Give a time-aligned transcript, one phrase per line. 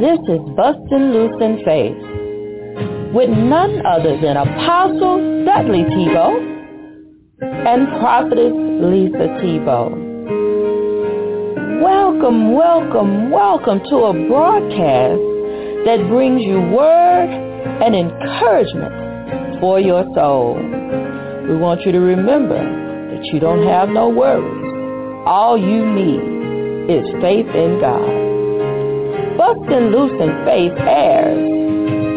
[0.00, 2.08] This is Bustin' Loose in Faith
[3.12, 6.38] with none other than Apostle Dudley Thibeaux
[7.42, 10.06] and Prophetess Lisa Thibeaux.
[11.82, 15.18] Welcome, welcome, welcome to a broadcast
[15.84, 17.30] that brings you word
[17.82, 20.54] and encouragement for your soul.
[21.48, 24.57] We want you to remember that you don't have no worries.
[25.28, 28.08] All you need is faith in God.
[29.36, 31.36] Bustin' Loose in Faith airs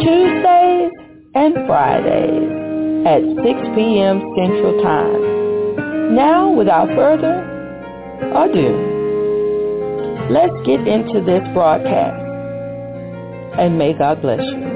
[0.01, 0.91] Tuesdays
[1.35, 2.47] and Fridays
[3.05, 4.21] at 6 p.m.
[4.39, 6.15] Central Time.
[6.15, 7.35] Now, without further
[8.31, 8.71] ado,
[10.31, 12.15] let's get into this broadcast.
[13.59, 14.70] And may God bless you.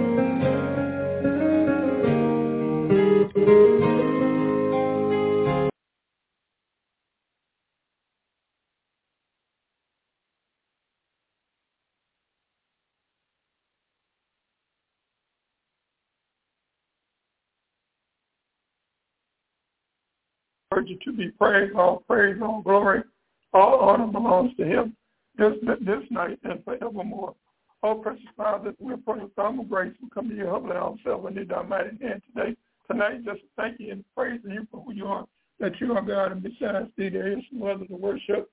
[20.85, 21.75] To be praised.
[21.75, 23.03] All praise, all glory,
[23.53, 24.95] all honor belongs to him
[25.37, 27.35] this, this night and forevermore.
[27.83, 29.93] Oh, precious Father, we're praying for the throne of grace.
[30.01, 32.55] We come to you humbly ourselves and need our mighty hand today.
[32.89, 35.25] Tonight, just thank you and praising you for who you are,
[35.59, 38.49] that you are God, and besides thee, there is no other to worship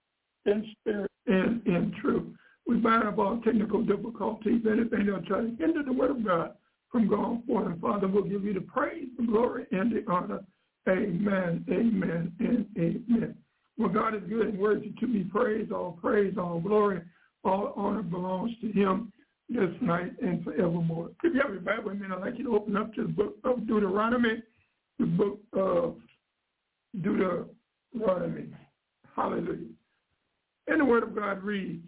[0.46, 2.24] in spirit and in truth.
[2.66, 6.54] We bind up all technical difficulties, anything that'll try to hinder the word of God
[6.90, 7.66] from going forth.
[7.66, 10.40] And Father, we'll give you the praise, the glory, and the honor.
[10.88, 13.34] Amen, amen, and amen.
[13.78, 15.70] Well, God is good and worthy to be praised.
[15.70, 17.02] All praise, all glory,
[17.44, 19.12] all honor belongs to him
[19.48, 21.10] this night and forevermore.
[21.22, 23.36] If you have your Bible me, I'd like you to open up to the book
[23.44, 24.42] of Deuteronomy,
[24.98, 25.96] the book of
[27.00, 28.48] Deuteronomy.
[29.14, 29.68] Hallelujah.
[30.66, 31.86] And the word of God reads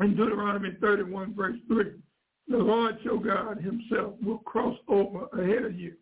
[0.00, 1.92] in Deuteronomy 31, verse 3,
[2.48, 5.94] the Lord your God himself will cross over ahead of you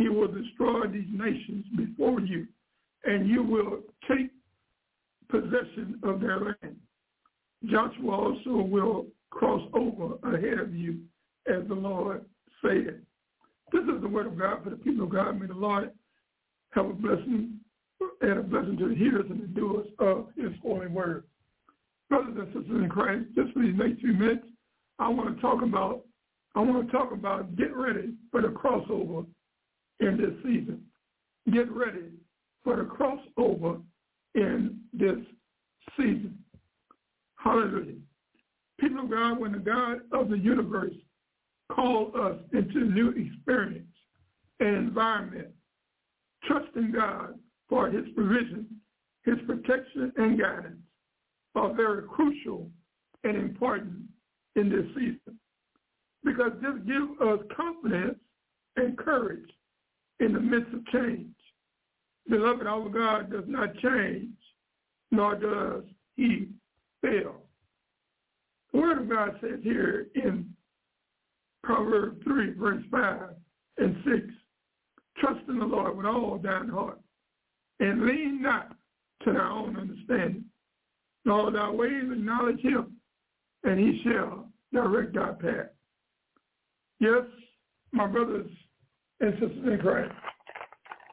[0.00, 2.46] he will destroy these nations before you,
[3.04, 4.30] and you will take
[5.28, 6.76] possession of their land.
[7.66, 11.00] Joshua also will cross over ahead of you,
[11.46, 12.24] as the Lord
[12.62, 13.02] said.
[13.72, 15.38] This is the word of God for the people of God.
[15.38, 15.90] May the Lord
[16.70, 17.60] have a blessing
[18.22, 21.24] and a blessing to the hearers and the doers of his holy word.
[22.08, 24.46] Brothers and sisters in Christ, just for these next few minutes,
[24.98, 26.04] I want to talk about
[26.56, 29.26] I want to talk about get ready for the crossover
[30.00, 30.82] in this season.
[31.52, 32.10] Get ready
[32.62, 33.80] for the crossover
[34.34, 35.18] in this
[35.96, 36.38] season.
[37.36, 37.96] Hallelujah.
[38.78, 40.94] People of God, when the God of the universe
[41.70, 43.86] called us into a new experience
[44.60, 45.48] and environment,
[46.44, 48.66] trusting God for his provision,
[49.24, 50.80] his protection and guidance
[51.54, 52.70] are very crucial
[53.24, 54.02] and important
[54.56, 55.38] in this season.
[56.24, 58.18] Because this gives us confidence
[58.76, 59.48] and courage
[60.20, 61.34] in the midst of change.
[62.28, 64.28] Beloved, our God does not change,
[65.10, 65.82] nor does
[66.16, 66.48] he
[67.02, 67.42] fail.
[68.72, 70.48] The Word of God says here in
[71.64, 73.20] Proverbs 3, verse 5
[73.78, 74.26] and 6,
[75.18, 77.00] trust in the Lord with all thine heart,
[77.80, 78.76] and lean not
[79.24, 80.44] to thy own understanding.
[81.24, 82.96] In all thy ways acknowledge him,
[83.64, 85.70] and he shall direct thy path.
[87.00, 87.24] Yes,
[87.92, 88.50] my brothers
[89.20, 90.12] and sisters in Christ.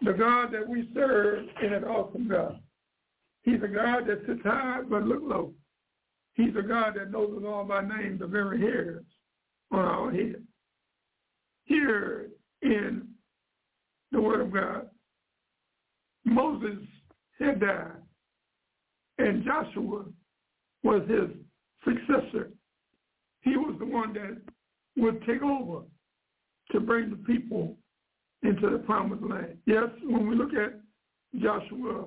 [0.01, 2.59] The God that we serve is an awesome God.
[3.43, 5.53] He's a God that sits high but look low.
[6.33, 9.03] He's a God that knows us all by name, the very hairs
[9.71, 10.43] on our head.
[11.65, 12.29] Here
[12.61, 13.07] in
[14.11, 14.89] the Word of God,
[16.25, 16.77] Moses
[17.39, 17.91] had died,
[19.17, 20.05] and Joshua
[20.83, 21.29] was his
[21.83, 22.51] successor.
[23.41, 24.41] He was the one that
[24.97, 25.83] would take over
[26.71, 27.77] to bring the people
[28.43, 29.57] into the promised land.
[29.65, 30.79] Yes, when we look at
[31.39, 32.05] Joshua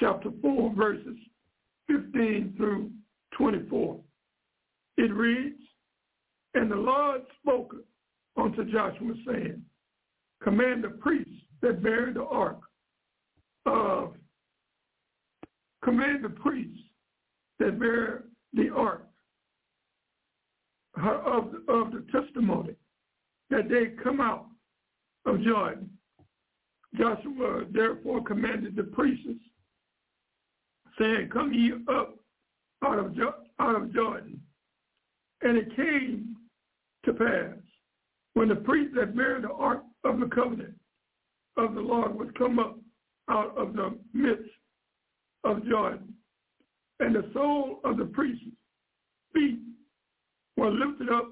[0.00, 1.16] chapter 4, verses
[1.88, 2.90] 15 through
[3.36, 4.00] 24,
[4.98, 5.60] it reads,
[6.54, 7.74] And the Lord spoke
[8.36, 9.62] unto Joshua, saying,
[10.42, 11.32] Command the priests
[11.62, 12.60] that bear the ark
[13.64, 14.14] of,
[15.82, 16.78] command the priests
[17.58, 19.06] that bear the ark
[20.96, 22.74] of, of the testimony,
[23.50, 24.46] that they come out
[25.26, 25.90] of Jordan.
[26.96, 29.28] Joshua therefore commanded the priests,
[30.98, 32.16] saying, Come ye up
[32.84, 33.14] out of,
[33.58, 34.40] out of Jordan.
[35.42, 36.36] And it came
[37.04, 37.58] to pass,
[38.34, 40.74] when the priest that bare the ark of the covenant
[41.56, 42.78] of the Lord was come up
[43.28, 44.50] out of the midst
[45.44, 46.14] of Jordan,
[47.00, 48.44] and the sole of the priest's
[49.34, 49.60] feet
[50.56, 51.28] were lifted up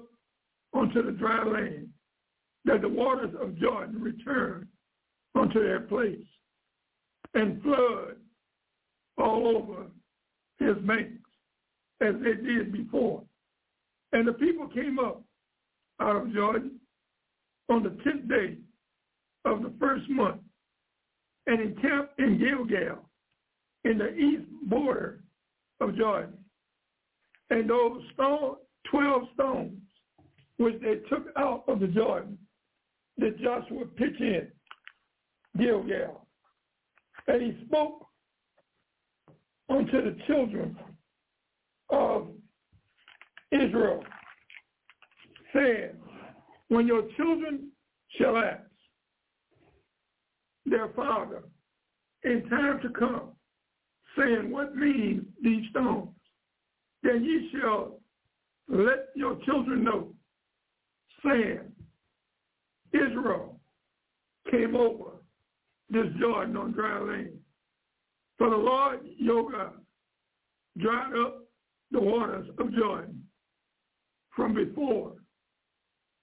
[0.73, 1.84] onto the dry land,
[2.65, 4.67] that the waters of Jordan returned
[5.35, 6.25] unto their place,
[7.33, 8.15] and flood
[9.17, 9.87] all over
[10.59, 11.29] his banks,
[12.01, 13.23] as they did before.
[14.13, 15.21] And the people came up
[15.99, 16.79] out of Jordan
[17.69, 18.57] on the tenth day
[19.45, 20.41] of the first month
[21.47, 22.99] and encamped in Gilgal
[23.83, 25.21] in the east border
[25.81, 26.33] of Jordan.
[27.49, 28.55] And those stone,
[28.89, 29.73] 12 stones
[30.57, 32.37] which they took out of the Jordan
[33.19, 34.47] did Joshua pitch in
[35.57, 36.27] Gilgal.
[37.27, 38.05] And he spoke
[39.69, 40.77] unto the children
[41.89, 42.27] of
[43.51, 44.03] Israel,
[45.53, 45.91] saying,
[46.67, 47.71] when your children
[48.17, 48.61] shall ask
[50.65, 51.43] their father
[52.23, 53.29] in time to come,
[54.17, 56.09] saying, what mean these stones?
[57.03, 57.99] Then ye shall
[58.67, 60.13] let your children know,
[61.23, 61.59] saying,
[62.95, 63.59] Israel
[64.49, 65.11] came over
[65.89, 67.37] this Jordan on dry land.
[68.37, 69.73] For the Lord your God
[70.77, 71.45] dried up
[71.91, 73.23] the waters of Jordan
[74.35, 75.13] from before,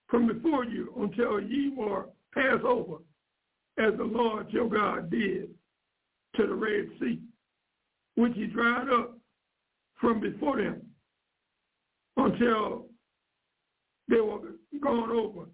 [0.08, 2.96] from before you until ye were passed over,
[3.78, 5.48] as the Lord your God did
[6.36, 7.20] to the Red Sea,
[8.16, 9.16] which he dried up
[10.00, 10.82] from before them
[12.16, 12.86] until
[14.08, 14.40] they were
[14.82, 15.46] gone over,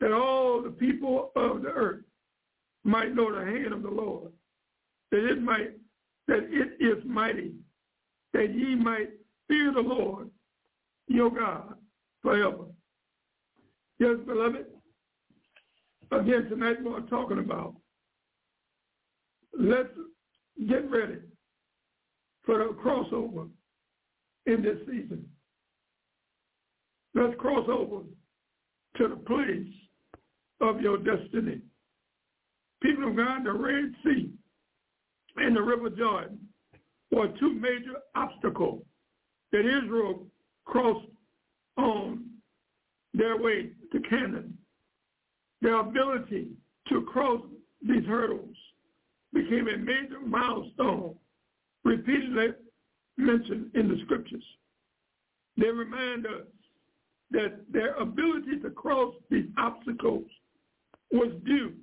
[0.00, 2.02] that all the people of the earth
[2.84, 4.32] might know the hand of the Lord,
[5.10, 5.72] that it might
[6.26, 7.52] that it is mighty,
[8.32, 9.10] that ye might
[9.48, 10.30] fear the Lord
[11.08, 11.74] your God
[12.22, 12.66] forever.
[13.98, 14.66] Yes, beloved.
[16.12, 17.74] Again, tonight we're talking about
[19.58, 19.88] let's
[20.68, 21.18] get ready
[22.44, 23.48] for the crossover
[24.46, 25.24] in this season.
[27.14, 28.04] Let's cross over
[28.96, 29.66] to the place
[30.60, 31.60] of your destiny.
[32.82, 34.30] People of God, the Red Sea
[35.36, 36.38] and the River Jordan
[37.10, 38.82] were two major obstacles
[39.52, 40.26] that Israel
[40.64, 41.06] crossed
[41.76, 42.24] on
[43.14, 44.56] their way to Canaan.
[45.60, 46.48] Their ability
[46.88, 47.42] to cross
[47.82, 48.56] these hurdles
[49.32, 51.14] became a major milestone
[51.84, 52.48] repeatedly
[53.16, 54.44] mentioned in the scriptures.
[55.56, 56.46] They remind us
[57.30, 60.24] that their ability to cross these obstacles
[61.10, 61.74] was due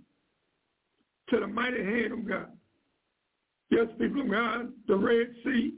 [1.29, 2.47] to the mighty hand of God.
[3.69, 5.73] Yes, people of God, the Red Sea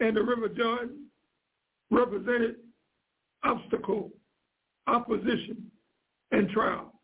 [0.00, 1.06] and the River Jordan
[1.90, 2.56] represented
[3.44, 4.10] obstacle,
[4.86, 5.70] opposition,
[6.30, 7.00] and trial.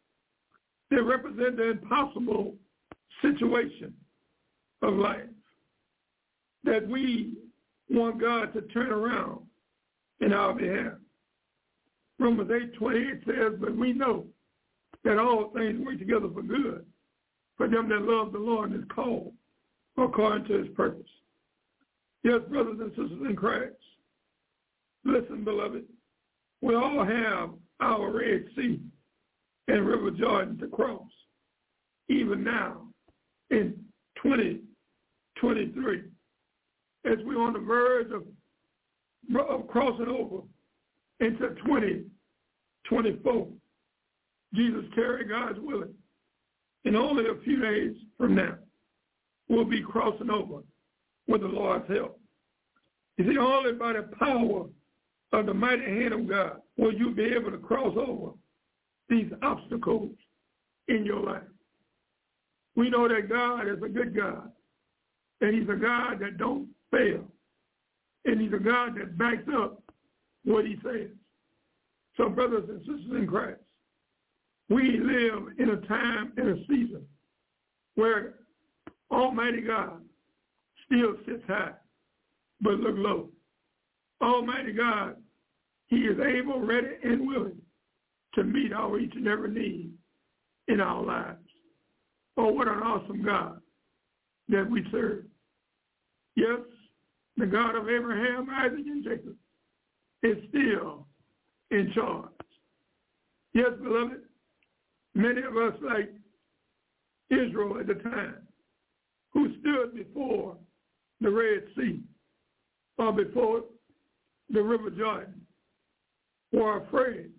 [0.91, 2.55] They represent the impossible
[3.21, 3.93] situation
[4.81, 5.29] of life
[6.64, 7.35] that we
[7.91, 9.41] want God to turn around
[10.21, 10.94] in our behalf.
[12.19, 14.26] Romans 8, 28 says, but we know
[15.05, 16.85] that all things work together for good
[17.59, 19.35] for them that love the Lord and is called
[19.99, 21.11] according to his purpose.
[22.23, 23.75] Yes, brothers and sisters in Christ,
[25.05, 25.85] listen, beloved,
[26.62, 27.50] we all have
[27.81, 28.81] our Red Sea
[29.67, 31.11] and River Jordan to cross,
[32.09, 32.83] even now
[33.50, 33.75] in
[34.23, 36.02] 2023,
[37.05, 38.23] as we're on the verge of,
[39.49, 40.43] of crossing over
[41.21, 43.49] into 2024.
[44.55, 45.95] Jesus carry God's willing.
[46.85, 48.57] In only a few days from now,
[49.49, 50.62] we'll be crossing over
[51.26, 52.21] with the Lord's help.
[53.17, 54.67] You see, only by the power
[55.33, 58.33] of the mighty hand of God will you be able to cross over
[59.09, 60.11] these obstacles
[60.87, 61.43] in your life.
[62.76, 64.50] We know that God is a good God,
[65.40, 67.25] and he's a God that don't fail,
[68.25, 69.83] and he's a God that backs up
[70.45, 71.11] what he says.
[72.17, 73.61] So brothers and sisters in Christ,
[74.69, 77.05] we live in a time and a season
[77.95, 78.35] where
[79.11, 80.03] Almighty God
[80.87, 81.73] still sits high,
[82.61, 83.29] but look low.
[84.21, 85.17] Almighty God,
[85.87, 87.61] he is able, ready, and willing
[88.35, 89.93] to meet our each and every need
[90.69, 91.39] in our lives.
[92.37, 93.61] Oh, what an awesome God
[94.49, 95.25] that we serve.
[96.37, 96.61] Yes,
[97.37, 99.35] the God of Abraham, Isaac, and Jacob
[100.23, 101.07] is still
[101.71, 102.29] in charge.
[103.55, 104.23] Yes, beloved,
[105.19, 106.13] many of us like
[107.31, 108.37] Israel at the time
[109.33, 110.57] who stood before
[111.21, 112.01] the Red Sea
[112.97, 113.63] or before
[114.49, 115.41] the River Jordan
[116.53, 117.31] were afraid.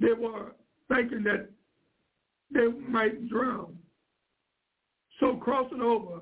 [0.00, 0.52] They were
[0.88, 1.48] thinking that
[2.52, 3.76] they might drown.
[5.20, 6.20] So crossing over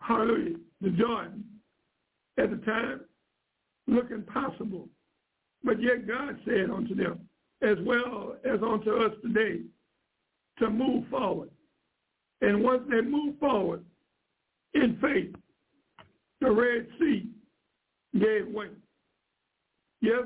[0.00, 1.44] hallelujah, the Jordan
[2.38, 3.00] at the time
[3.86, 4.88] look impossible.
[5.64, 7.20] But yet God said unto them,
[7.62, 9.62] as well as unto us today,
[10.58, 11.50] to move forward.
[12.40, 13.84] And once they move forward
[14.74, 15.34] in faith,
[16.40, 17.30] the Red Sea
[18.18, 18.68] gave way.
[20.00, 20.24] Yes,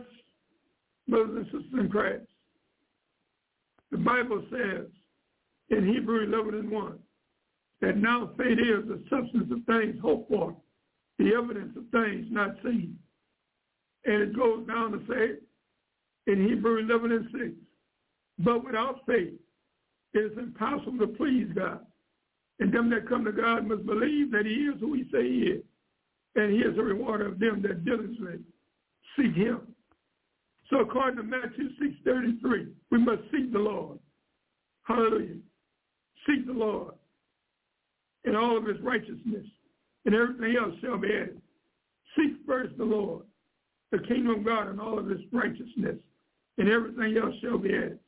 [1.08, 2.26] brothers and sisters in Christ,
[3.90, 4.86] the Bible says
[5.70, 6.98] in Hebrew 11 and 1
[7.80, 10.56] that now faith is the substance of things hoped for,
[11.18, 12.98] the evidence of things not seen.
[14.04, 15.38] And it goes down to say
[16.26, 17.44] in Hebrew 11 and 6,
[18.38, 19.34] but without faith
[20.12, 21.80] it is impossible to please God.
[22.58, 25.38] And them that come to God must believe that he is who he say he
[25.52, 25.62] is.
[26.34, 28.40] And he is a rewarder of them that diligently
[29.16, 29.60] seek him.
[30.68, 31.70] So according to Matthew
[32.06, 33.98] 6.33, we must seek the Lord.
[34.82, 35.36] Hallelujah.
[36.26, 36.94] Seek the Lord
[38.24, 39.46] in all of his righteousness,
[40.04, 41.40] and everything else shall be added.
[42.16, 43.24] Seek first the Lord,
[43.90, 45.96] the kingdom of God and all of his righteousness,
[46.60, 47.98] and everything else shall be added.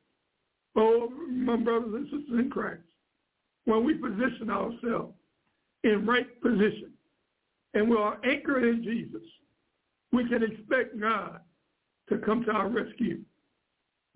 [0.76, 2.82] Oh, my brothers and sisters in Christ,
[3.64, 5.14] when we position ourselves
[5.85, 6.92] in right position
[7.73, 9.26] and we are anchored in Jesus,
[10.12, 11.40] we can expect God
[12.11, 13.21] to come to our rescue.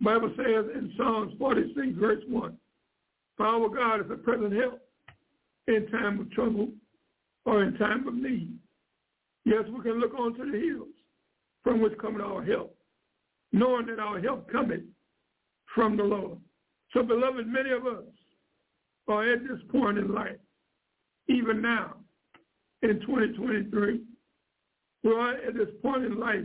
[0.02, 2.56] Bible says in Psalms 46, verse 1,
[3.38, 4.80] For our God is a present help
[5.66, 6.68] in time of trouble
[7.46, 8.52] or in time of need.
[9.46, 10.88] Yes, we can look onto the hills
[11.64, 12.75] from which cometh our help,
[13.52, 14.82] knowing that our help cometh
[15.74, 16.38] from the Lord.
[16.92, 18.04] So, beloved, many of us
[19.08, 20.38] are at this point in life,
[21.28, 21.96] even now,
[22.82, 24.00] in 2023,
[25.02, 26.44] we are at this point in life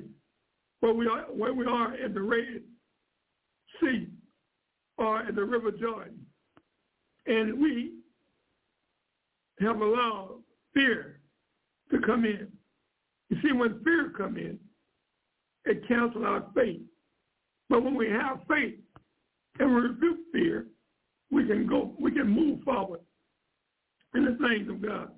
[0.80, 2.62] where we are, where we are at the Red
[3.80, 4.08] Sea
[4.98, 6.20] or at the River Jordan.
[7.26, 7.94] And we
[9.60, 10.40] have allowed
[10.74, 11.22] fear
[11.92, 12.48] to come in.
[13.30, 14.60] You see, when fear come in,
[15.66, 16.82] it cancels our faith.
[17.72, 18.76] But when we have faith
[19.60, 20.66] and we rebuke fear,
[21.32, 23.00] we can go, we can move forward
[24.14, 25.10] in the things of God.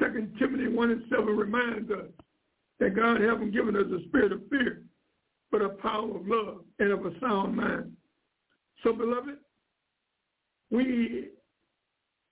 [0.00, 2.06] Second Timothy 1 and 7 reminds us
[2.80, 4.84] that God hasn't given us a spirit of fear,
[5.50, 7.92] but a power of love and of a sound mind.
[8.82, 9.36] So, beloved,
[10.70, 11.28] we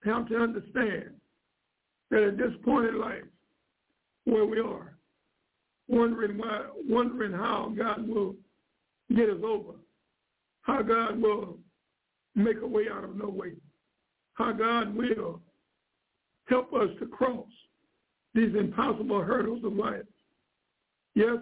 [0.02, 1.10] have to understand
[2.10, 3.24] that at this point in life,
[4.24, 4.96] where we are,
[5.88, 8.34] wondering why, wondering how God will
[9.14, 9.72] get us over,
[10.62, 11.58] how God will
[12.34, 13.52] make a way out of no way,
[14.34, 15.40] how God will
[16.46, 17.46] help us to cross
[18.34, 20.02] these impossible hurdles of life.
[21.14, 21.38] Yes,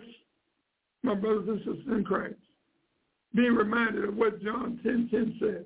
[1.03, 2.35] my brothers and sisters in Christ,
[3.35, 5.65] being reminded of what John 10, 10 says.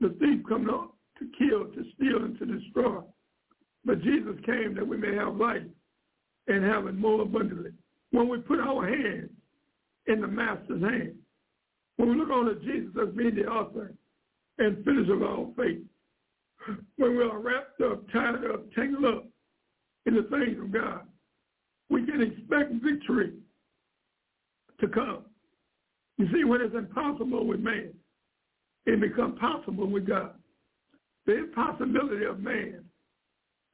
[0.00, 3.00] The thief comes not to kill, to steal, and to destroy.
[3.84, 5.62] But Jesus came that we may have life
[6.48, 7.70] and have it more abundantly.
[8.10, 9.30] When we put our hands
[10.06, 11.14] in the Master's hand,
[11.96, 13.92] when we look on to Jesus as being the author
[14.58, 15.82] and finisher of our faith,
[16.96, 19.26] when we are wrapped up, tied up, tangled up
[20.06, 21.00] in the things of God,
[21.88, 23.34] we can expect victory
[24.80, 25.24] to come.
[26.18, 27.92] You see, when it's impossible with man,
[28.86, 30.34] it becomes possible with God.
[31.26, 32.84] The impossibility of man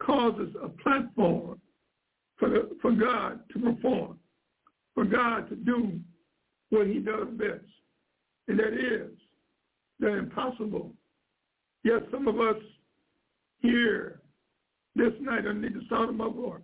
[0.00, 1.60] causes a platform
[2.38, 4.18] for, the, for God to perform,
[4.94, 6.00] for God to do
[6.72, 7.64] what he does best.
[8.48, 9.10] And that is
[10.00, 10.92] the impossible.
[11.84, 12.56] Yes, some of us
[13.60, 14.22] here
[14.94, 16.60] this night underneath the sound of my voice,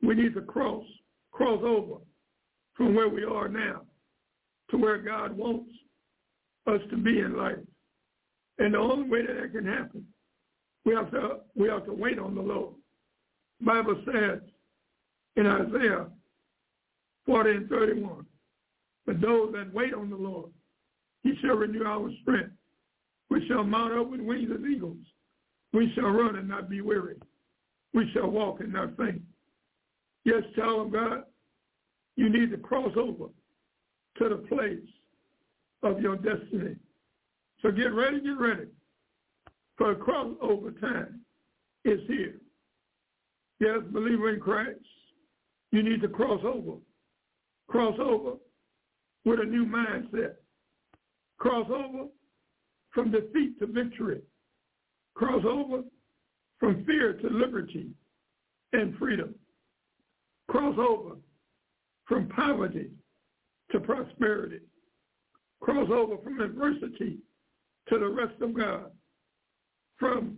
[0.00, 0.84] we need to cross,
[1.32, 2.00] cross over
[2.74, 3.82] from where we are now
[4.70, 5.70] to where God wants
[6.68, 7.58] us to be in life.
[8.58, 10.06] And the only way that that can happen,
[10.84, 12.74] we have to we have to wait on the Lord.
[13.60, 14.40] Bible says
[15.34, 16.06] in Isaiah
[17.26, 18.26] 40 and 31,
[19.06, 20.50] but those that wait on the Lord,
[21.22, 22.52] he shall renew our strength.
[23.30, 24.98] We shall mount up with wings as eagles.
[25.72, 27.16] We shall run and not be weary.
[27.94, 29.22] We shall walk and not faint.
[30.24, 31.24] Yes, child of God,
[32.16, 33.26] you need to cross over
[34.18, 34.78] to the place
[35.82, 36.76] of your destiny.
[37.62, 38.66] So get ready, get ready.
[39.76, 41.20] For a crossover time
[41.84, 42.40] is here.
[43.60, 44.80] Yes, believer in Christ,
[45.70, 46.78] you need to cross over.
[47.68, 48.36] Cross over
[49.26, 50.36] with a new mindset.
[51.38, 52.06] Cross over
[52.92, 54.22] from defeat to victory.
[55.14, 55.82] Cross over
[56.58, 57.90] from fear to liberty
[58.72, 59.34] and freedom.
[60.48, 61.16] Cross over
[62.06, 62.90] from poverty
[63.72, 64.60] to prosperity.
[65.60, 67.18] Cross over from adversity
[67.88, 68.90] to the rest of God.
[69.98, 70.36] From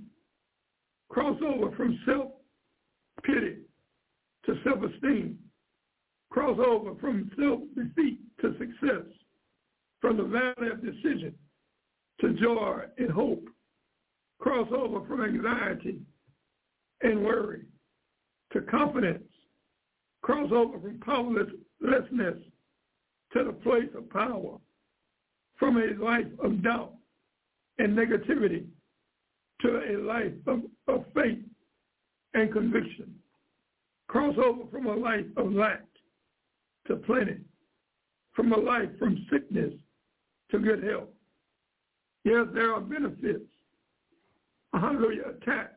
[1.10, 2.30] cross over from self
[3.24, 3.56] pity
[4.46, 5.36] to self-esteem,
[6.30, 9.06] cross over from self-defeat to success,
[10.00, 11.34] from the valley of decision
[12.20, 13.44] to joy and hope,
[14.40, 16.00] cross over from anxiety
[17.02, 17.62] and worry
[18.52, 19.24] to confidence,
[20.22, 22.42] cross over from powerlessness
[23.32, 24.58] to the place of power,
[25.56, 26.94] from a life of doubt
[27.78, 28.66] and negativity
[29.60, 31.38] to a life of, of faith
[32.34, 33.14] and conviction.
[34.08, 35.82] Cross over from a life of lack
[36.88, 37.38] to plenty,
[38.34, 39.72] from a life from sickness
[40.50, 41.08] to good health.
[42.24, 43.44] Yes, there are benefits,
[44.74, 45.74] hallelujah, attached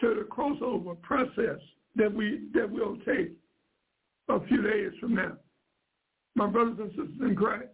[0.00, 1.58] to the crossover process
[1.96, 3.32] that we that we'll take
[4.28, 5.32] a few days from now.
[6.36, 7.66] My brothers and sisters in Christ,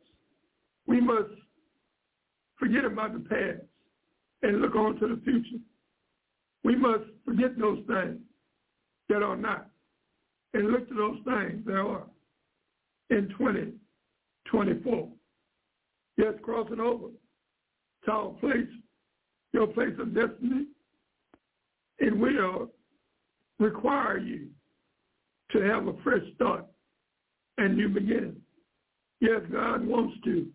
[0.86, 1.30] we must
[2.58, 3.62] forget about the past
[4.42, 5.62] and look on to the future.
[6.64, 8.18] We must forget those things
[9.08, 9.68] that are not
[10.54, 12.06] and look to those things that are
[13.10, 15.08] in 2024.
[16.16, 17.08] Yes, crossing over
[18.04, 18.68] to our place,
[19.52, 20.66] your place of destiny,
[21.98, 22.70] it will
[23.58, 24.48] require you
[25.52, 26.66] to have a fresh start
[27.58, 28.36] and new beginning.
[29.20, 30.46] Yes, God wants to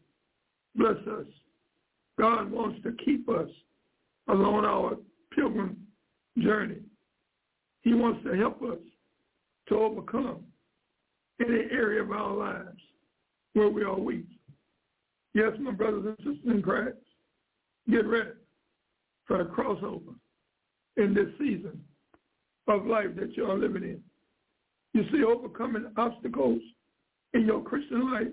[0.75, 1.25] bless us.
[2.19, 3.49] God wants to keep us
[4.27, 4.97] along our
[5.33, 5.77] pilgrim
[6.37, 6.81] journey.
[7.81, 8.77] He wants to help us
[9.69, 10.43] to overcome
[11.39, 12.79] any area of our lives
[13.53, 14.25] where we are weak.
[15.33, 16.97] Yes, my brothers and sisters in Christ,
[17.89, 18.31] get ready
[19.25, 20.15] for a crossover
[20.97, 21.81] in this season
[22.67, 24.01] of life that you are living in.
[24.93, 26.59] You see, overcoming obstacles
[27.33, 28.27] in your Christian life,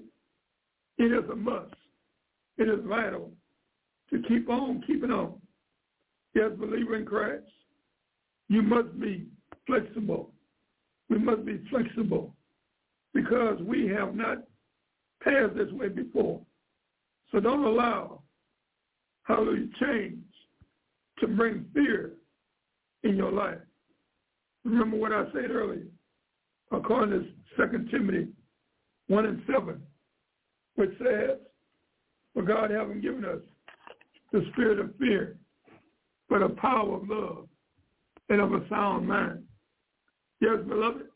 [0.98, 1.74] it is a must.
[2.58, 3.30] It is vital
[4.10, 5.34] to keep on keeping on.
[6.34, 7.44] Yes, believer in Christ,
[8.48, 9.26] you must be
[9.66, 10.32] flexible.
[11.08, 12.34] We must be flexible
[13.18, 14.44] because we have not
[15.24, 16.40] passed this way before.
[17.32, 18.22] So don't allow,
[19.24, 20.22] hallelujah, change
[21.18, 22.12] to bring fear
[23.02, 23.58] in your life.
[24.64, 25.88] Remember what I said earlier,
[26.70, 28.28] according to 2 Timothy
[29.08, 29.82] 1 and 7,
[30.76, 31.38] which says,
[32.34, 33.40] For God haven't given us
[34.30, 35.38] the spirit of fear,
[36.28, 37.48] but a power of love
[38.28, 39.42] and of a sound mind.
[40.40, 41.07] Yes, beloved,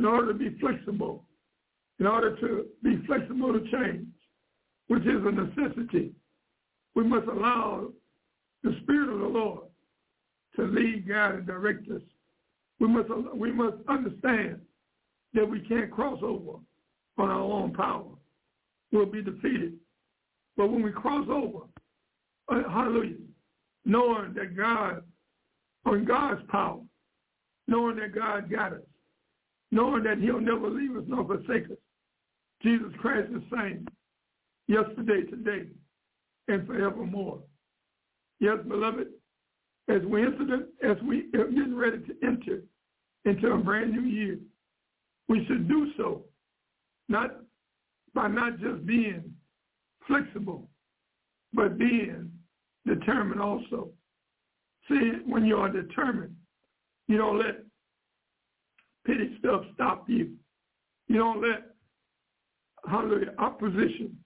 [0.00, 1.24] in order to be flexible,
[1.98, 4.06] in order to be flexible to change,
[4.88, 6.12] which is a necessity,
[6.94, 7.90] we must allow
[8.62, 9.66] the Spirit of the Lord
[10.56, 12.00] to lead, guide, and direct us.
[12.80, 14.62] We must, we must understand
[15.34, 16.58] that we can't cross over
[17.18, 18.06] on our own power.
[18.92, 19.74] We'll be defeated.
[20.56, 21.66] But when we cross over,
[22.48, 23.16] uh, hallelujah,
[23.84, 25.02] knowing that God,
[25.84, 26.80] on God's power,
[27.68, 28.80] knowing that God got us,
[29.70, 31.78] knowing that he'll never leave us nor forsake us.
[32.62, 33.86] Jesus Christ is same
[34.68, 35.68] yesterday, today,
[36.48, 37.40] and forevermore.
[38.38, 39.08] Yes, beloved,
[39.88, 42.62] as we enter, as we are getting ready to enter
[43.24, 44.38] into a brand new year,
[45.28, 46.22] we should do so
[47.08, 47.36] not
[48.14, 49.32] by not just being
[50.06, 50.68] flexible,
[51.52, 52.30] but being
[52.86, 53.90] determined also.
[54.88, 56.34] See, when you are determined,
[57.08, 57.56] you don't let
[59.06, 60.32] petty stuff stop you.
[61.08, 61.62] You don't let,
[62.88, 64.16] hallelujah, oppositions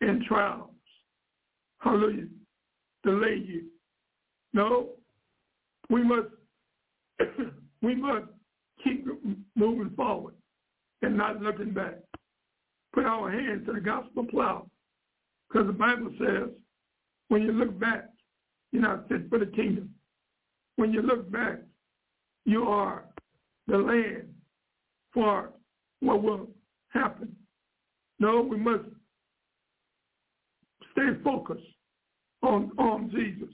[0.00, 0.70] and trials,
[1.78, 2.26] hallelujah,
[3.04, 3.64] delay you.
[4.52, 4.90] No,
[5.90, 6.28] we must
[7.82, 8.26] we must
[8.82, 9.06] keep
[9.56, 10.34] moving forward
[11.02, 11.94] and not looking back.
[12.94, 14.66] Put our hands to the gospel plow.
[15.48, 16.48] Because the Bible says,
[17.28, 18.08] when you look back,
[18.72, 19.90] you're not fit for the kingdom.
[20.76, 21.58] When you look back,
[22.44, 23.03] you are
[23.66, 24.28] the land
[25.12, 25.50] for
[26.00, 26.48] what will
[26.88, 27.34] happen.
[28.18, 28.84] No, we must
[30.92, 31.62] stay focused
[32.42, 33.52] on, on Jesus.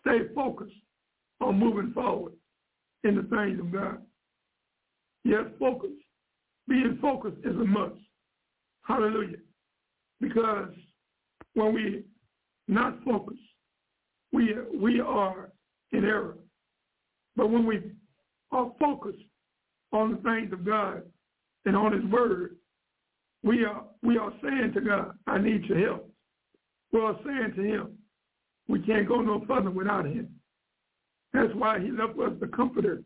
[0.00, 0.74] Stay focused
[1.40, 2.32] on moving forward
[3.02, 3.98] in the things of God.
[5.24, 5.90] Yes, focus.
[6.68, 7.96] Being focused is a must.
[8.82, 9.38] Hallelujah.
[10.20, 10.68] Because
[11.54, 12.04] when we
[12.68, 13.38] not focused,
[14.32, 15.50] we, we are
[15.92, 16.36] in error.
[17.36, 17.82] But when we
[18.54, 19.24] are focused
[19.92, 21.02] on the things of God
[21.66, 22.56] and on his word,
[23.42, 26.10] we are, we are saying to God, I need your help.
[26.92, 27.98] We are saying to him,
[28.68, 30.28] we can't go no further without him.
[31.32, 33.02] That's why he left us the comforter,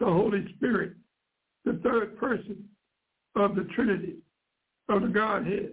[0.00, 0.94] the Holy Spirit,
[1.64, 2.64] the third person
[3.36, 4.16] of the Trinity,
[4.88, 5.70] of the Godhead.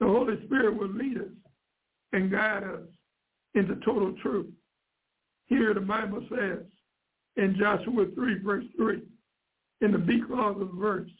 [0.00, 1.32] The Holy Spirit will lead us
[2.12, 2.80] and guide us
[3.54, 4.46] into total truth.
[5.46, 6.60] Here the Bible says
[7.38, 9.00] in Joshua 3, verse 3,
[9.80, 11.10] in the B clause of the verse,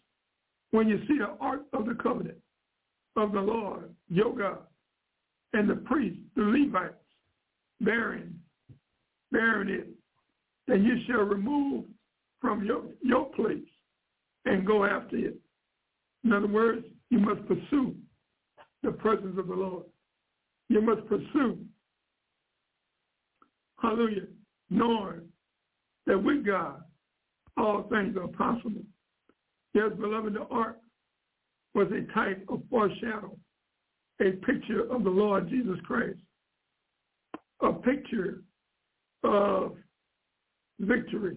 [0.73, 2.39] when you see the ark of the covenant
[3.17, 4.59] of the Lord, your God,
[5.55, 6.95] and the priests, the Levites,
[7.81, 8.35] bearing,
[9.33, 9.89] bearing it,
[10.67, 11.85] then you shall remove
[12.41, 13.63] from your, your place
[14.45, 15.37] and go after it.
[16.25, 17.95] In other words, you must pursue
[18.83, 19.85] the presence of the Lord.
[20.69, 21.59] You must pursue,
[23.81, 24.27] hallelujah,
[24.69, 25.28] knowing
[26.09, 26.83] that with God,
[27.57, 28.83] all things are possible.
[29.75, 30.79] Yes, beloved, the ark
[31.75, 33.37] was a type of foreshadow,
[34.21, 36.19] a picture of the Lord Jesus Christ,
[37.61, 38.43] a picture
[39.23, 39.77] of
[40.81, 41.37] victory.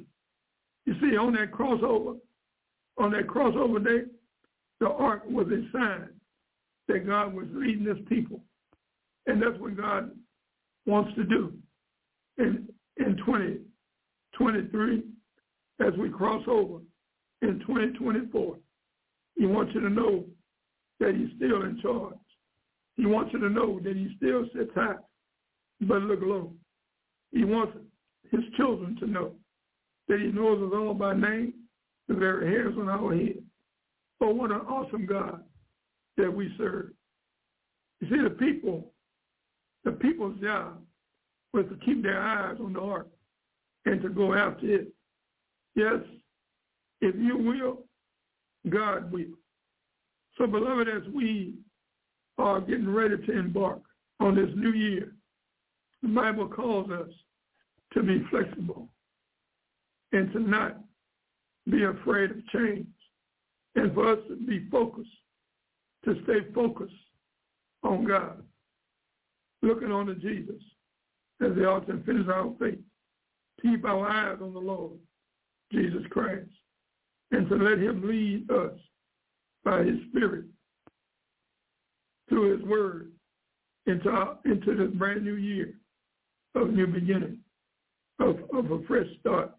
[0.86, 2.18] You see, on that crossover,
[2.98, 4.10] on that crossover day,
[4.80, 6.10] the ark was a sign
[6.88, 8.42] that God was leading his people.
[9.28, 10.12] And that's what God
[10.86, 11.54] wants to do
[12.38, 13.18] in, in
[14.42, 15.04] 2023
[15.86, 16.80] as we cross over
[17.44, 18.58] in 2024.
[19.38, 20.26] He wants you to know
[21.00, 22.16] that he's still in charge.
[22.98, 24.96] He wants you to know that he still sits high,
[25.82, 26.54] but look low.
[27.32, 27.78] He wants
[28.32, 29.34] his children to know
[30.08, 31.54] that he knows us all by name,
[32.08, 33.44] the very hairs on our head.
[34.22, 35.44] Oh, what an awesome God
[36.18, 36.92] that we serve.
[38.00, 38.92] You see, the people,
[39.84, 40.82] the people's job
[41.54, 43.08] was to keep their eyes on the ark
[43.86, 44.88] and to go after it.
[45.76, 46.00] Yes,
[47.02, 47.86] if you will,
[48.70, 49.38] God will.
[50.38, 51.56] So, beloved, as we
[52.38, 53.82] are getting ready to embark
[54.20, 55.14] on this new year,
[56.02, 57.10] the Bible calls us
[57.94, 58.88] to be flexible
[60.12, 60.78] and to not
[61.70, 62.88] be afraid of change
[63.76, 65.10] and for us to be focused,
[66.06, 66.94] to stay focused
[67.84, 68.44] on God,
[69.62, 70.62] looking on to Jesus
[71.42, 72.80] as the author and finisher our faith.
[73.62, 74.98] Keep our eyes on the Lord,
[75.72, 76.50] Jesus Christ,
[77.32, 78.74] and to let him lead us
[79.64, 80.46] by his Spirit
[82.30, 83.12] through his word
[83.86, 85.74] into, our, into this brand new year
[86.56, 87.38] of new beginning,
[88.20, 89.52] of, of a fresh start.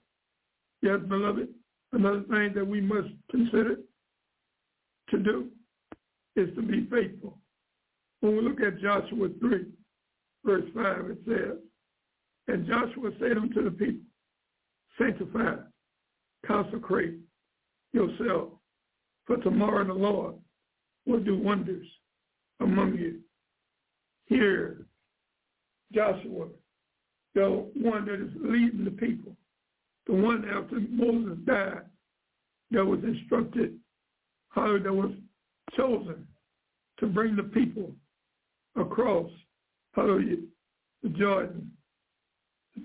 [0.83, 1.49] Yes, beloved,
[1.93, 3.77] another thing that we must consider
[5.11, 5.49] to do
[6.37, 7.39] is to be faithful.
[8.21, 9.67] When we look at Joshua 3,
[10.45, 11.59] verse 5, it says,
[12.49, 14.05] And Joshua said unto the people,
[14.99, 15.57] Sanctify,
[16.47, 17.19] consecrate
[17.93, 18.51] yourself,
[19.27, 20.35] for tomorrow the Lord
[21.07, 21.87] will do wonders
[22.61, 23.21] among you.
[24.27, 24.87] Here,
[25.93, 26.49] Joshua,
[27.35, 29.37] the one that is leading the people,
[30.07, 31.83] the one after Moses died,
[32.71, 33.79] that was instructed,
[34.51, 35.13] how that was
[35.77, 36.27] chosen
[36.99, 37.93] to bring the people
[38.77, 39.31] across,
[39.95, 40.39] hallelujah,
[41.03, 41.72] the Jordan,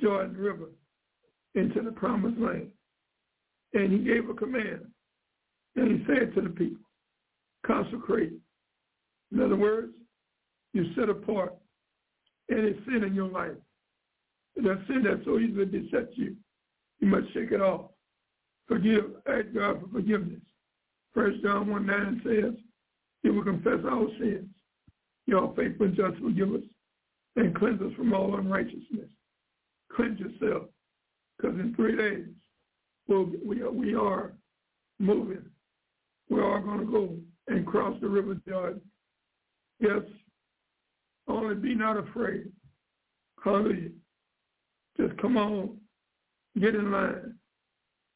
[0.02, 0.70] Jordan River
[1.56, 2.70] into the promised land.
[3.74, 4.86] And he gave a command.
[5.76, 6.84] And he said to the people,
[7.66, 8.34] consecrate.
[9.32, 9.94] In other words,
[10.74, 11.56] you set apart
[12.52, 13.58] any sin in your life.
[14.56, 16.36] That sin that so easily besets you,
[17.00, 17.92] you must shake it off.
[18.68, 20.42] Forgive, ask God for forgiveness.
[21.14, 22.54] First John 1 9 says,
[23.24, 24.48] He will confess our sins.
[25.26, 26.62] You are faithful and just forgive us
[27.36, 29.10] and cleanse us from all unrighteousness.
[29.98, 30.66] Cleanse yourself,
[31.38, 32.26] because in three days
[33.08, 34.34] we'll, we, are, we are
[35.00, 35.44] moving.
[36.30, 37.16] We are going to go
[37.48, 38.80] and cross the river Jordan.
[39.80, 40.02] Yes,
[41.28, 42.52] only be not afraid.
[43.44, 43.90] Hallelujah.
[45.00, 45.78] Just come on,
[46.62, 47.34] get in line,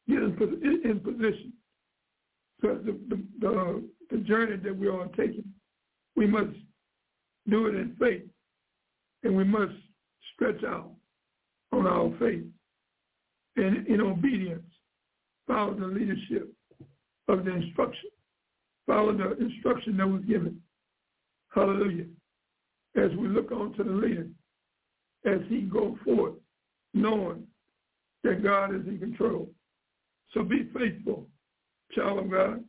[0.07, 1.51] get in, in position.
[2.61, 5.45] The, the, the, the journey that we are taking,
[6.15, 6.51] we must
[7.49, 8.21] do it in faith,
[9.23, 9.73] and we must
[10.35, 10.91] stretch out
[11.71, 12.43] on our faith
[13.55, 14.65] and in obedience,
[15.47, 16.51] follow the leadership
[17.27, 18.09] of the instruction,
[18.87, 20.59] follow the instruction that was given.
[21.53, 22.05] Hallelujah.
[22.95, 24.27] As we look on to the leader,
[25.25, 26.33] as he go forth,
[26.93, 27.43] knowing
[28.23, 29.49] that God is in control.
[30.33, 31.27] So be faithful,
[31.93, 32.63] child of God,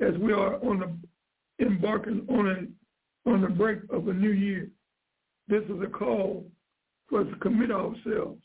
[0.00, 4.68] as we are on the embarking on a on the break of a new year.
[5.48, 6.46] This is a call
[7.08, 8.42] for us to commit ourselves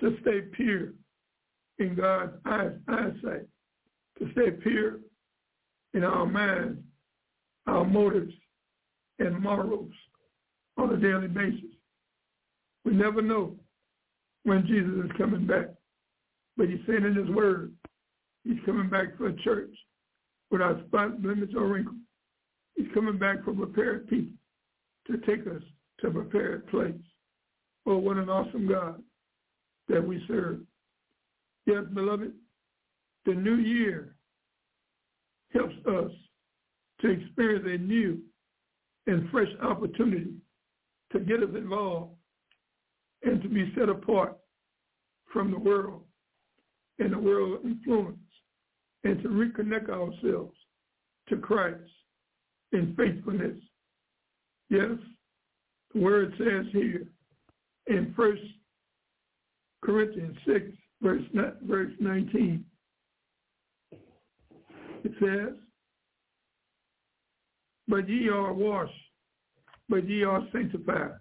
[0.00, 0.92] to stay pure
[1.78, 3.46] in God's eyesight,
[4.18, 4.98] to stay pure
[5.94, 6.80] in our minds,
[7.66, 8.32] our motives,
[9.18, 9.92] and morals
[10.76, 11.70] on a daily basis.
[12.84, 13.56] We never know
[14.42, 15.66] when Jesus is coming back.
[16.56, 17.72] But he said in his word,
[18.44, 19.74] he's coming back for a church
[20.50, 21.94] without spot, blemish, or wrinkle.
[22.76, 24.34] He's coming back for prepared people
[25.06, 25.62] to take us
[26.00, 26.92] to a prepared place.
[27.86, 29.02] Oh, what an awesome God
[29.88, 30.60] that we serve.
[31.66, 32.32] Yes, beloved,
[33.26, 34.16] the new year
[35.52, 36.10] helps us
[37.00, 38.20] to experience a new
[39.06, 40.34] and fresh opportunity
[41.12, 42.14] to get us involved
[43.22, 44.36] and to be set apart
[45.32, 46.02] from the world
[46.98, 48.18] and the world influence
[49.04, 50.56] and to reconnect ourselves
[51.28, 51.80] to Christ
[52.72, 53.56] in faithfulness.
[54.70, 54.92] Yes,
[55.92, 57.06] the word says here
[57.86, 58.42] in First
[59.82, 60.66] Corinthians 6,
[61.02, 61.22] verse,
[61.62, 62.64] verse 19,
[65.04, 65.54] it says,
[67.86, 68.92] But ye are washed,
[69.88, 71.12] but ye are sanctified,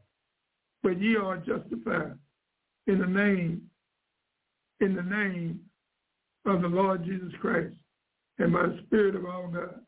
[0.81, 2.13] but ye are justified
[2.87, 3.63] in the name,
[4.79, 5.59] in the name
[6.45, 7.75] of the Lord Jesus Christ
[8.39, 9.79] and by the Spirit of our God.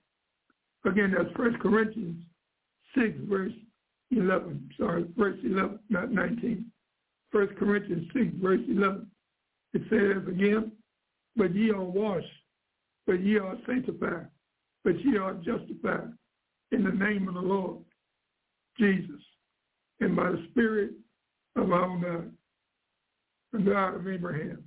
[0.86, 2.22] Again, that's First Corinthians
[2.96, 3.52] 6, verse
[4.12, 4.70] 11.
[4.78, 6.66] Sorry, verse 11, not 19.
[7.32, 9.08] First Corinthians 6, verse 11.
[9.74, 10.72] It says again,
[11.36, 12.28] but ye are washed,
[13.06, 14.28] but ye are sanctified,
[14.84, 16.14] but ye are justified
[16.72, 17.80] in the name of the Lord
[18.80, 19.22] Jesus
[20.00, 20.92] and by the Spirit
[21.56, 22.32] of our God,
[23.54, 24.64] the God of Abraham,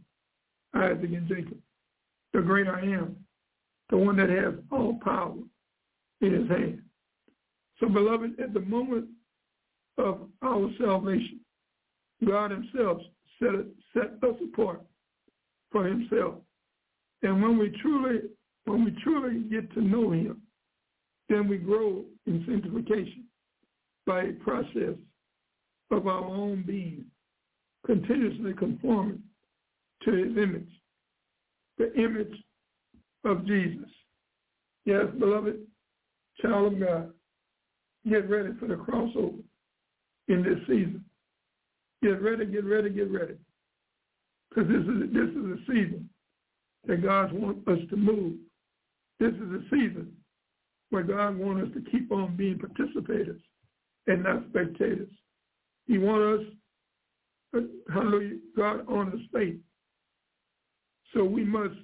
[0.74, 1.58] Isaac, and Jacob,
[2.32, 3.16] the great I am,
[3.90, 5.34] the one that has all power
[6.20, 6.82] in his hand.
[7.80, 9.06] So, beloved, at the moment
[9.98, 11.40] of our salvation,
[12.26, 12.98] God himself
[13.40, 13.50] set,
[13.92, 14.82] set us apart
[15.70, 16.34] for himself.
[17.22, 18.20] And when we truly
[18.64, 20.42] when we truly get to know him,
[21.30, 23.24] then we grow in sanctification
[24.06, 24.94] by a process
[25.90, 27.06] of our own being,
[27.86, 29.22] continuously conforming
[30.04, 30.68] to his image,
[31.78, 32.34] the image
[33.24, 33.88] of Jesus.
[34.84, 35.60] Yes, beloved,
[36.42, 37.10] child of God,
[38.08, 39.42] get ready for the crossover
[40.28, 41.04] in this season.
[42.02, 43.34] Get ready, get ready, get ready.
[44.48, 46.08] Because this is, this is a season
[46.86, 48.34] that God wants us to move.
[49.20, 50.12] This is a season
[50.90, 53.40] where God wants us to keep on being participators
[54.06, 55.10] and not spectators.
[55.86, 56.44] He wants
[57.54, 57.62] us,
[57.92, 59.56] hallelujah, God honors faith.
[61.14, 61.74] So we must,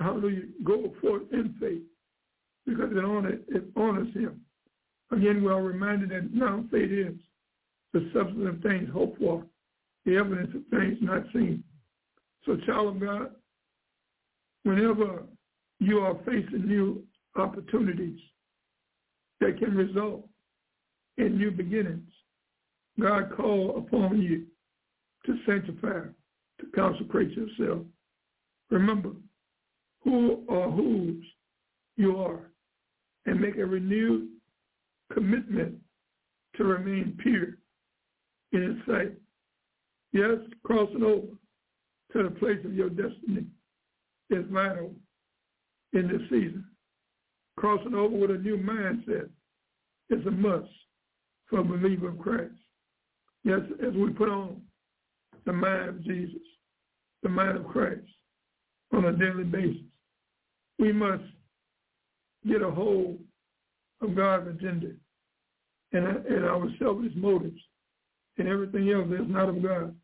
[0.00, 1.82] hallelujah, go forth in faith
[2.66, 4.40] because it honors, it honors him.
[5.12, 7.14] Again, we are reminded that now faith is
[7.92, 9.44] the substance of things hoped for,
[10.06, 11.62] the evidence of things not seen.
[12.46, 13.30] So child of God,
[14.62, 15.24] whenever
[15.80, 17.04] you are facing new
[17.36, 18.18] opportunities
[19.40, 20.26] that can result
[21.18, 22.08] in new beginnings,
[22.98, 24.46] God call upon you
[25.26, 26.06] to sanctify,
[26.60, 27.82] to consecrate yourself.
[28.70, 29.10] Remember
[30.04, 31.24] who or whose
[31.96, 32.50] you are
[33.26, 34.28] and make a renewed
[35.12, 35.76] commitment
[36.56, 37.58] to remain pure
[38.52, 39.12] in his sight.
[40.12, 41.26] Yes, crossing over
[42.12, 43.46] to the place of your destiny
[44.30, 44.92] is vital
[45.92, 46.64] in this season.
[47.56, 49.28] Crossing over with a new mindset
[50.10, 50.68] is a must
[51.48, 52.52] for a believer of Christ.
[53.44, 54.60] Yes, as we put on
[55.46, 56.40] the mind of Jesus,
[57.22, 58.06] the mind of Christ
[58.92, 59.82] on a daily basis,
[60.78, 61.24] we must
[62.46, 63.18] get a hold
[64.00, 64.88] of God's agenda
[65.92, 67.60] and, and our selfish motives
[68.38, 69.94] and everything else that's not of God.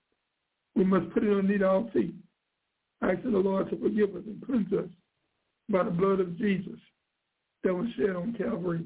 [0.75, 2.15] We must put it underneath our feet,
[3.03, 4.91] asking the Lord to forgive us and cleanse us
[5.69, 6.79] by the blood of Jesus
[7.65, 8.85] that was shed on Calvary.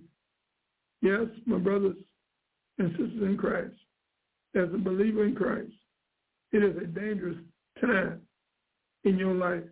[1.03, 1.97] Yes, my brothers
[2.79, 3.75] and sisters in Christ,
[4.55, 5.73] as a believer in Christ,
[6.53, 7.37] it is a dangerous
[7.81, 8.21] time
[9.05, 9.65] in your life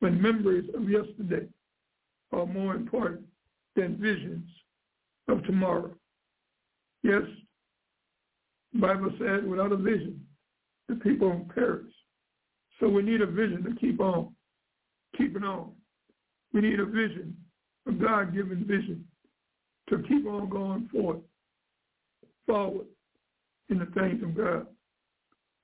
[0.00, 1.46] when memories of yesterday
[2.32, 3.22] are more important
[3.76, 4.48] than visions
[5.28, 5.94] of tomorrow.
[7.02, 7.22] Yes,
[8.72, 10.20] the Bible said without a vision,
[10.88, 11.92] the people perish.
[12.80, 14.34] So we need a vision to keep on,
[15.16, 15.72] keeping on.
[16.52, 17.36] We need a vision,
[17.88, 19.04] a God-given vision
[19.88, 21.20] to keep on going forward,
[22.46, 22.86] forward
[23.68, 24.66] in the things of God.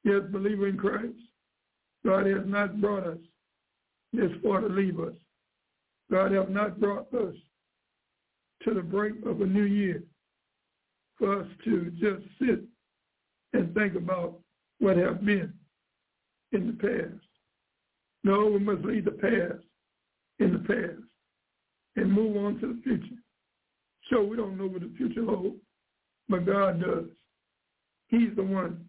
[0.04, 1.14] Yes, believer in Christ,
[2.04, 3.18] God has not brought us
[4.12, 5.14] this far to leave us.
[6.10, 7.34] God has not brought us
[8.64, 10.02] to the brink of a new year
[11.18, 12.60] for us to just sit
[13.52, 14.38] and think about
[14.78, 15.52] what have been
[16.52, 17.24] in the past.
[18.24, 19.64] No, we must leave the past
[20.38, 21.02] in the past
[21.96, 23.16] and move on to the future.
[24.08, 25.56] Sure, we don't know what the future holds,
[26.28, 27.06] but God does.
[28.08, 28.84] He's the one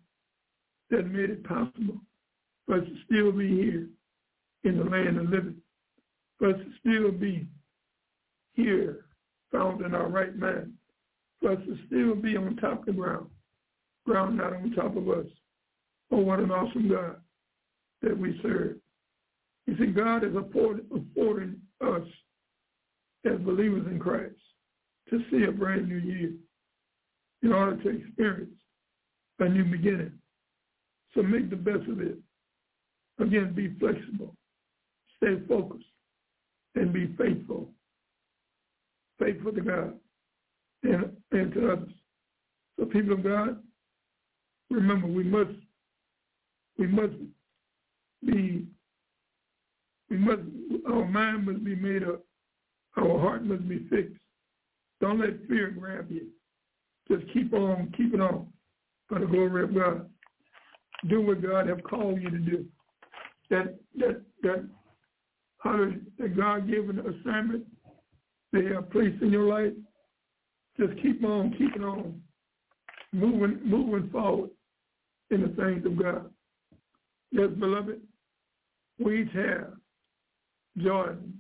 [0.90, 2.00] that made it possible
[2.66, 3.88] for us to still be here
[4.64, 5.58] in the land of living,
[6.38, 7.48] for us to still be
[8.54, 9.06] here,
[9.52, 10.74] found in our right mind,
[11.42, 13.28] for us to still be on top of the ground,
[14.06, 15.26] ground not on top of us.
[16.12, 17.18] Oh, what an awesome God
[18.02, 18.78] that we serve.
[19.68, 22.08] You see, God is affording us
[23.26, 24.36] as believers in Christ
[25.10, 26.32] to see a brand new year
[27.44, 28.56] in order to experience
[29.40, 30.12] a new beginning.
[31.14, 32.18] So make the best of it.
[33.20, 34.36] Again, be flexible,
[35.18, 35.84] stay focused,
[36.76, 37.70] and be faithful.
[39.20, 39.94] Faithful to God
[40.84, 41.94] and, and to others.
[42.78, 43.58] So people of God,
[44.70, 45.52] remember we must
[46.78, 47.14] we must
[48.26, 48.66] be
[50.10, 50.42] we must
[50.88, 52.22] our mind must be made up.
[52.98, 54.20] Our heart must be fixed.
[55.02, 56.28] Don't let fear grab you.
[57.10, 58.48] Just keep on keeping on
[59.08, 60.10] for the glory of God.
[61.10, 62.66] Do what God have called you to do.
[63.50, 64.66] That that that
[65.60, 67.66] how that God given assignment
[68.52, 69.74] they have placed in your life.
[70.80, 72.22] Just keep on keeping on,
[73.12, 74.50] moving moving forward
[75.30, 76.30] in the things of God.
[77.32, 78.02] Yes, beloved,
[79.04, 79.74] we each have
[80.80, 81.34] Jordans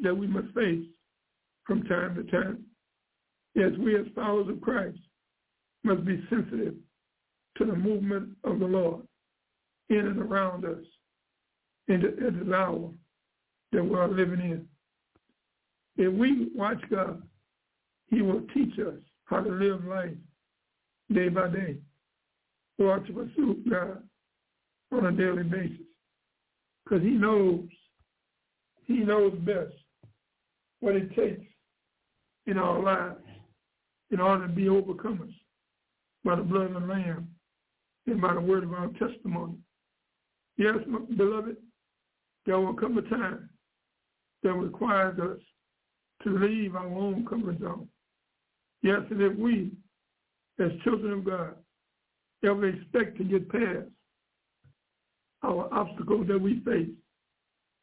[0.00, 0.86] that we must face
[1.66, 2.64] from time to time.
[3.54, 4.98] Yes, we as followers of Christ
[5.84, 6.74] must be sensitive
[7.58, 9.02] to the movement of the Lord
[9.90, 10.84] in and around us
[11.88, 12.90] in the, in this hour
[13.72, 14.66] that we are living in.
[15.96, 17.22] If we watch God,
[18.08, 18.94] he will teach us
[19.24, 20.16] how to live life
[21.12, 21.76] day by day
[22.78, 24.02] or to pursue God
[24.92, 25.86] on a daily basis.
[26.84, 27.64] Because he knows,
[28.86, 29.74] he knows best
[30.80, 31.44] what it takes
[32.46, 33.24] in our lives
[34.10, 35.34] in order to be overcomers
[36.24, 37.28] by the blood of the Lamb
[38.06, 39.58] and by the word of our testimony.
[40.56, 40.76] Yes,
[41.16, 41.56] beloved,
[42.46, 43.50] there will come a time
[44.42, 45.38] that requires us
[46.24, 47.88] to leave our own comfort zone.
[48.82, 49.72] Yes, and if we,
[50.60, 51.54] as children of God,
[52.44, 53.88] ever expect to get past
[55.42, 56.88] our obstacles that we face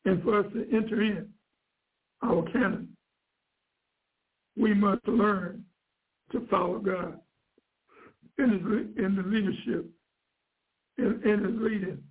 [0.06, 1.28] and for us to enter in
[2.24, 2.96] our Canaan,
[4.58, 5.64] we must learn
[6.32, 7.20] to follow God
[8.38, 9.86] in, his, in the leadership
[10.98, 12.02] and in his leading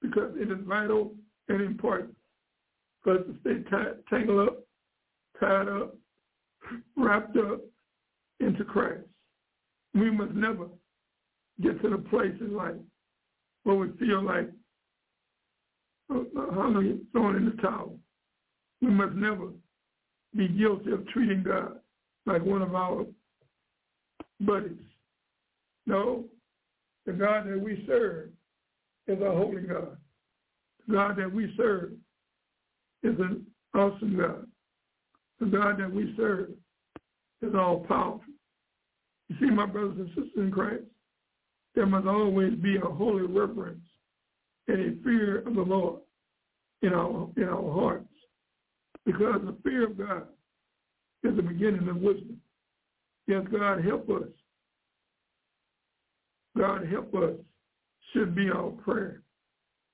[0.00, 1.14] because it is vital
[1.48, 2.14] and important
[3.02, 4.58] for us to stay tied, tangled up,
[5.38, 5.96] tied up,
[6.96, 7.60] wrapped up
[8.40, 9.02] into Christ.
[9.94, 10.66] We must never
[11.62, 12.74] get to the place in life
[13.64, 14.48] where we feel like
[16.12, 16.22] uh,
[16.54, 17.96] hallelujah, throwing in the towel.
[18.80, 19.48] We must never
[20.36, 21.78] be guilty of treating God
[22.26, 23.06] like one of our
[24.40, 24.78] buddies.
[25.86, 26.24] No,
[27.06, 28.30] the God that we serve
[29.06, 29.96] is a holy God.
[30.86, 31.92] The God that we serve
[33.02, 34.46] is an awesome God.
[35.40, 36.50] The God that we serve
[37.42, 38.22] is all powerful.
[39.28, 40.84] You see, my brothers and sisters in Christ,
[41.74, 43.80] there must always be a holy reverence
[44.68, 46.00] and a fear of the Lord
[46.82, 48.06] in our in our hearts.
[49.06, 50.26] Because the fear of God
[51.22, 52.40] is the beginning of wisdom.
[53.26, 54.28] Yes, God help us.
[56.56, 57.34] God help us
[58.12, 59.22] should be our prayer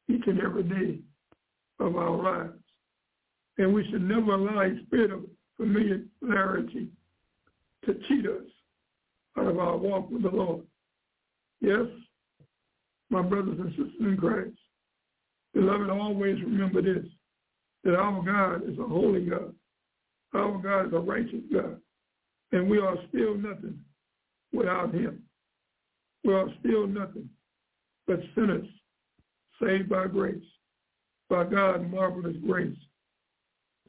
[0.09, 1.01] each and every day
[1.81, 2.59] of our lives.
[3.59, 5.25] And we should never allow a spirit of
[5.57, 6.89] familiarity
[7.87, 8.45] to cheat us
[9.39, 10.65] out of our walk with the Lord.
[11.61, 11.87] Yes,
[13.11, 14.57] my brothers and sisters in Christ,
[15.55, 17.05] beloved, always remember this,
[17.85, 19.55] that our God is a holy God.
[20.35, 21.81] Our God is a righteous God.
[22.53, 23.79] And we are still nothing
[24.53, 25.23] without him.
[26.25, 27.29] We are still nothing
[28.07, 28.67] but sinners
[29.63, 30.43] saved by grace,
[31.31, 32.77] by God's marvelous grace.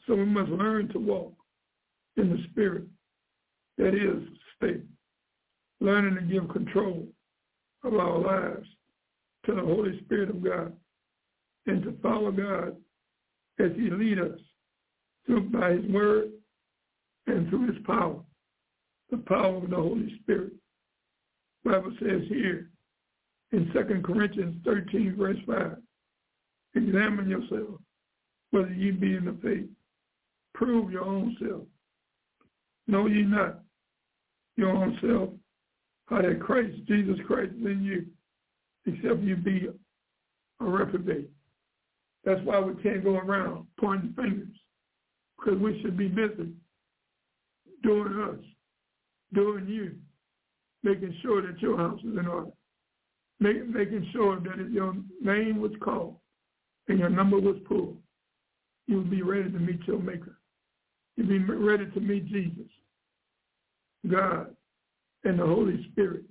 [0.05, 1.33] So we must learn to walk
[2.15, 2.83] in the spirit
[3.77, 4.83] that is state,
[5.79, 7.07] learning to give control
[7.83, 8.67] of our lives
[9.45, 10.73] to the Holy Spirit of God
[11.67, 12.75] and to follow God
[13.59, 14.39] as he leads us
[15.25, 16.31] through by his word
[17.27, 18.19] and through his power,
[19.11, 20.53] the power of the Holy Spirit.
[21.63, 22.69] The Bible says here
[23.51, 25.77] in 2 Corinthians 13, verse 5,
[26.75, 27.79] examine yourself
[28.51, 29.69] whether ye be in the faith.
[30.53, 31.63] Prove your own self.
[32.87, 33.59] Know ye not
[34.57, 35.29] your own self
[36.07, 38.05] how that Christ, Jesus Christ is in you,
[38.85, 39.67] except you be
[40.59, 41.29] a reprobate.
[42.23, 44.47] That's why we can't go around pointing fingers,
[45.37, 46.53] because we should be busy
[47.83, 48.43] doing us,
[49.33, 49.95] doing you,
[50.83, 52.51] making sure that your house is in order,
[53.39, 56.15] Make, making sure that if your name was called
[56.87, 57.97] and your number was pulled,
[58.87, 60.39] you would be ready to meet your maker.
[61.17, 62.71] You'd be ready to meet Jesus,
[64.09, 64.55] God,
[65.23, 66.23] and the Holy Spirit.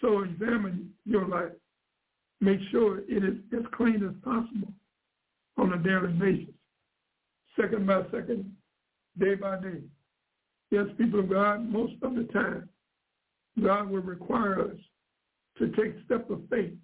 [0.00, 1.52] So examine your life
[2.40, 4.72] make sure it is as clean as possible
[5.56, 6.54] on a daily basis,
[7.60, 8.54] second by second,
[9.18, 9.80] day by day.
[10.70, 12.68] Yes, people of God, most of the time,
[13.62, 14.76] God will require us
[15.58, 16.74] to take step of faith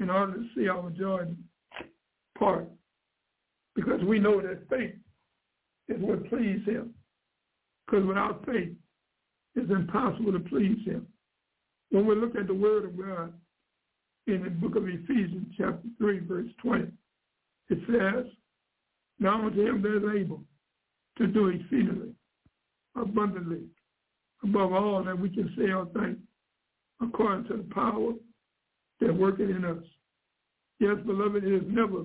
[0.00, 1.24] in order to see our joy
[2.38, 2.68] part.
[3.74, 4.94] Because we know that faith
[5.88, 6.94] is what pleases him.
[7.86, 8.72] Because without faith,
[9.54, 11.06] it's impossible to please him.
[11.90, 13.32] When we look at the word of God
[14.26, 16.84] in the book of Ephesians chapter 3, verse 20,
[17.70, 18.26] it says,
[19.18, 20.42] Now unto him that is able
[21.18, 22.14] to do exceedingly,
[22.96, 23.62] abundantly,
[24.42, 26.18] above all that we can say or think,
[27.00, 28.12] according to the power
[29.00, 29.84] that working in us.
[30.80, 32.04] Yes, beloved, it is never,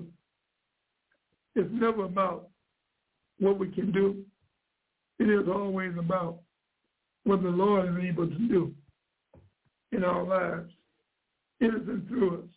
[1.56, 2.48] it's never about
[3.38, 4.22] what we can do.
[5.18, 6.38] It is always about
[7.24, 8.74] what the Lord is able to do
[9.92, 10.72] in our lives,
[11.60, 12.48] in us and through us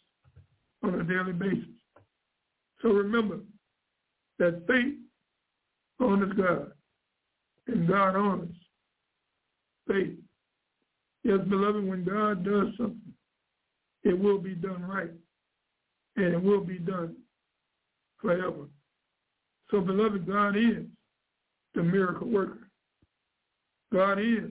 [0.84, 1.70] on a daily basis.
[2.82, 3.40] So remember
[4.40, 4.96] that faith
[6.00, 6.72] honors God
[7.68, 8.56] and God honors
[9.88, 10.18] faith.
[11.24, 13.14] Yes, beloved, when God does something,
[14.04, 15.12] it will be done right
[16.16, 17.16] and it will be done
[18.20, 18.68] forever.
[19.72, 20.86] So, beloved, God is
[21.74, 22.63] the miracle worker.
[23.94, 24.50] God is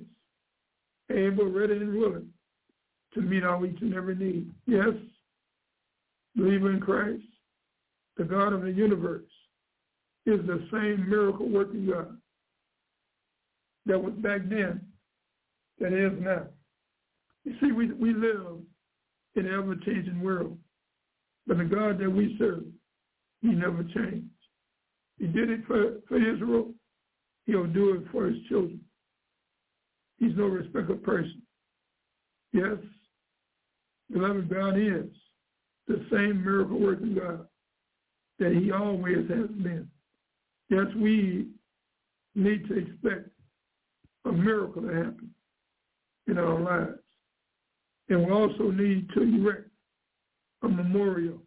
[1.10, 2.28] able, ready, and willing
[3.14, 4.50] to meet our each and every need.
[4.66, 4.94] Yes,
[6.36, 7.24] believer in Christ,
[8.16, 9.26] the God of the universe,
[10.24, 12.16] is the same miracle working God
[13.86, 14.80] that was back then
[15.80, 16.44] that is now.
[17.44, 18.58] You see, we, we live
[19.34, 20.56] in an ever-changing world,
[21.48, 22.62] but the God that we serve,
[23.40, 24.28] he never changed.
[25.18, 26.72] He did it for, for Israel.
[27.46, 28.80] He'll do it for his children.
[30.22, 31.42] He's no respecter of person.
[32.52, 32.76] Yes,
[34.12, 35.10] beloved, God is
[35.88, 37.48] the same miracle working God
[38.38, 39.88] that he always has been.
[40.70, 41.48] Yes, we
[42.36, 43.30] need to expect
[44.24, 45.34] a miracle to happen
[46.28, 47.00] in our lives.
[48.08, 49.70] And we also need to erect
[50.62, 51.42] a memorial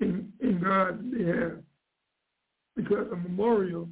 [0.00, 1.52] in, in God's behalf.
[2.76, 3.88] Because a memorial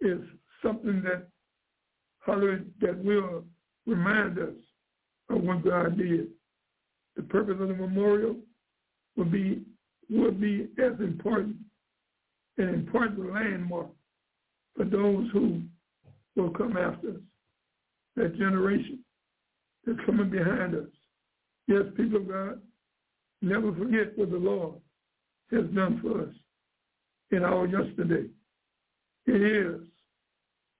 [0.00, 0.20] is
[0.62, 1.31] something that
[2.26, 3.44] that will
[3.86, 4.54] remind us
[5.30, 6.28] of what God did.
[7.16, 8.36] The purpose of the memorial
[9.16, 9.62] will be
[10.08, 11.56] will be as important
[12.58, 13.88] an important landmark
[14.76, 15.62] for those who
[16.36, 17.20] will come after us,
[18.16, 18.98] that generation
[19.86, 20.88] that's coming behind us.
[21.66, 22.60] Yes, people of God,
[23.40, 24.74] never forget what the Lord
[25.50, 26.34] has done for us
[27.30, 28.28] in our yesterday.
[29.26, 29.80] It is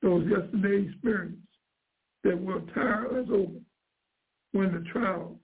[0.03, 1.39] those yesterday experiences
[2.25, 3.61] that will tire us over
[4.53, 5.39] when the trials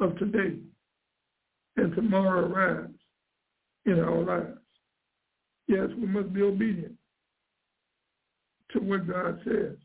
[0.00, 0.58] of today
[1.76, 2.90] and tomorrow arise
[3.86, 4.58] in our lives.
[5.66, 6.94] Yes, we must be obedient
[8.72, 9.76] to what God says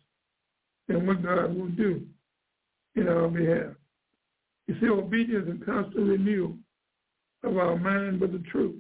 [0.90, 2.06] and what God will do
[2.96, 3.76] in our behalf.
[4.68, 6.58] You see, obedience and constant renewal
[7.44, 8.76] of our mind with the truth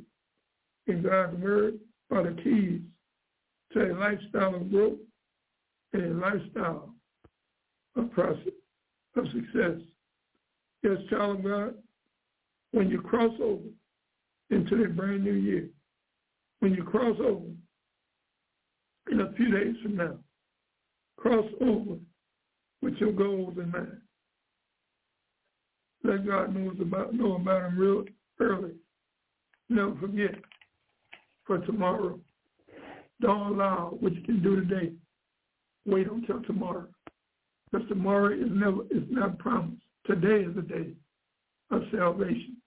[0.87, 1.79] in God's word
[2.11, 2.81] are the keys
[3.73, 4.97] to a lifestyle of growth
[5.93, 6.93] and a lifestyle
[7.95, 8.53] of process,
[9.15, 9.79] of success.
[10.83, 11.73] Yes, child of God,
[12.71, 13.67] when you cross over
[14.49, 15.69] into the brand new year,
[16.59, 17.47] when you cross over
[19.11, 20.17] in a few days from now,
[21.17, 21.97] cross over
[22.81, 23.97] with your goals in mind.
[26.03, 28.05] Let God knows about know about them real
[28.39, 28.71] early.
[29.67, 30.35] Never forget
[31.45, 32.19] for tomorrow.
[33.21, 34.93] Don't allow what you can do today.
[35.85, 36.87] Wait until tomorrow.
[37.71, 39.81] Because tomorrow is never is not promised.
[40.05, 40.93] Today is the day
[41.71, 42.57] of salvation.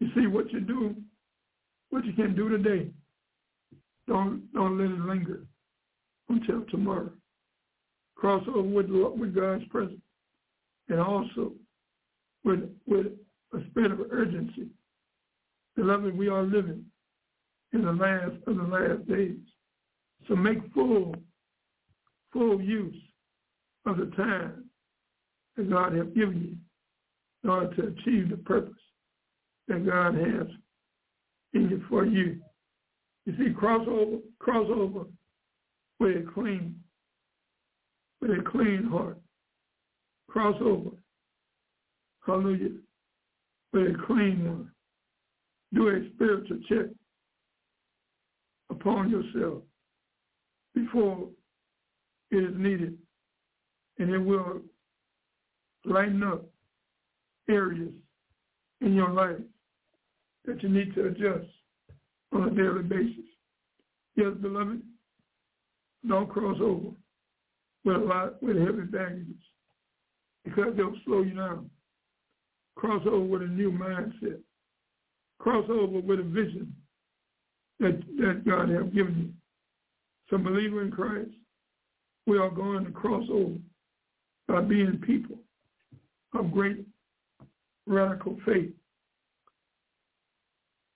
[0.00, 0.94] You see what you do,
[1.90, 2.90] what you can do today.
[4.06, 5.42] Don't don't let it linger
[6.28, 7.12] until tomorrow.
[8.16, 10.00] Cross over with, with God's presence.
[10.88, 11.52] And also
[12.44, 13.06] with with
[13.52, 14.68] a spirit of urgency.
[15.74, 16.84] Beloved, we are living
[17.72, 19.36] in the last of the last days.
[20.28, 21.14] So make full,
[22.32, 22.96] full use
[23.86, 24.64] of the time
[25.56, 26.56] that God has given you
[27.44, 28.74] in order to achieve the purpose
[29.68, 30.48] that God has
[31.54, 32.40] in you for you.
[33.24, 35.06] You see, crossover, crossover
[35.98, 36.76] with a clean,
[38.20, 39.18] with a clean heart.
[40.30, 40.92] Crossover,
[42.24, 42.76] hallelujah,
[43.72, 44.70] with a clean one.
[45.72, 46.86] Do a spiritual check
[48.70, 49.62] upon yourself
[50.76, 51.26] before
[52.30, 52.96] it is needed,
[53.98, 54.60] and it will
[55.84, 56.44] lighten up
[57.48, 57.92] areas
[58.82, 59.40] in your life
[60.44, 61.48] that you need to adjust
[62.32, 63.24] on a daily basis.
[64.16, 64.82] Yes, beloved,
[66.06, 66.90] don't cross over
[67.84, 69.26] with a lot with heavy baggage
[70.44, 71.70] because they'll slow you down.
[72.76, 74.38] Cross over with a new mindset.
[75.38, 76.74] Cross over with a vision
[77.80, 79.32] that, that God has given you.
[80.30, 81.30] Some believer in Christ,
[82.26, 83.56] we are going to cross over
[84.48, 85.38] by being people
[86.34, 86.84] of great
[87.86, 88.72] radical faith.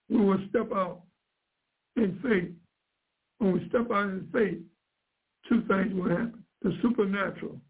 [0.09, 1.03] We will step out
[1.97, 2.53] in faith.
[3.39, 4.59] When we step out in faith,
[5.49, 6.45] two things will happen.
[6.63, 7.61] The supernatural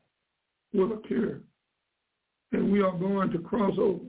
[0.73, 1.41] will occur.
[2.53, 4.05] And we are going to cross over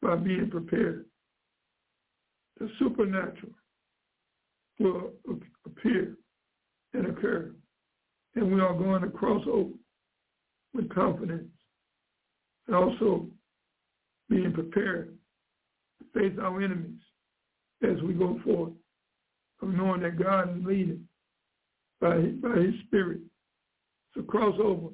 [0.00, 1.06] by being prepared.
[2.60, 3.52] The supernatural
[4.78, 5.10] will
[5.66, 6.16] appear
[6.94, 7.52] and occur.
[8.34, 9.70] And we are going to cross over
[10.72, 11.50] with confidence
[12.66, 13.26] and also
[14.28, 15.16] being prepared
[15.98, 17.00] to face our enemies
[17.82, 18.72] as we go forward,
[19.62, 21.06] of knowing that God is leading
[22.00, 23.20] by, by his spirit
[24.14, 24.88] to cross over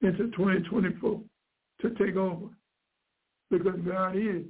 [0.00, 1.20] into 2024
[1.80, 2.46] to take over
[3.50, 4.44] because God is,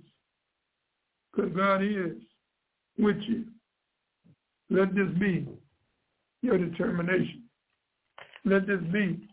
[1.35, 2.13] because God is
[2.99, 3.45] with you.
[4.71, 5.47] Let this be
[6.43, 7.45] your determination.
[8.45, 9.29] Let this be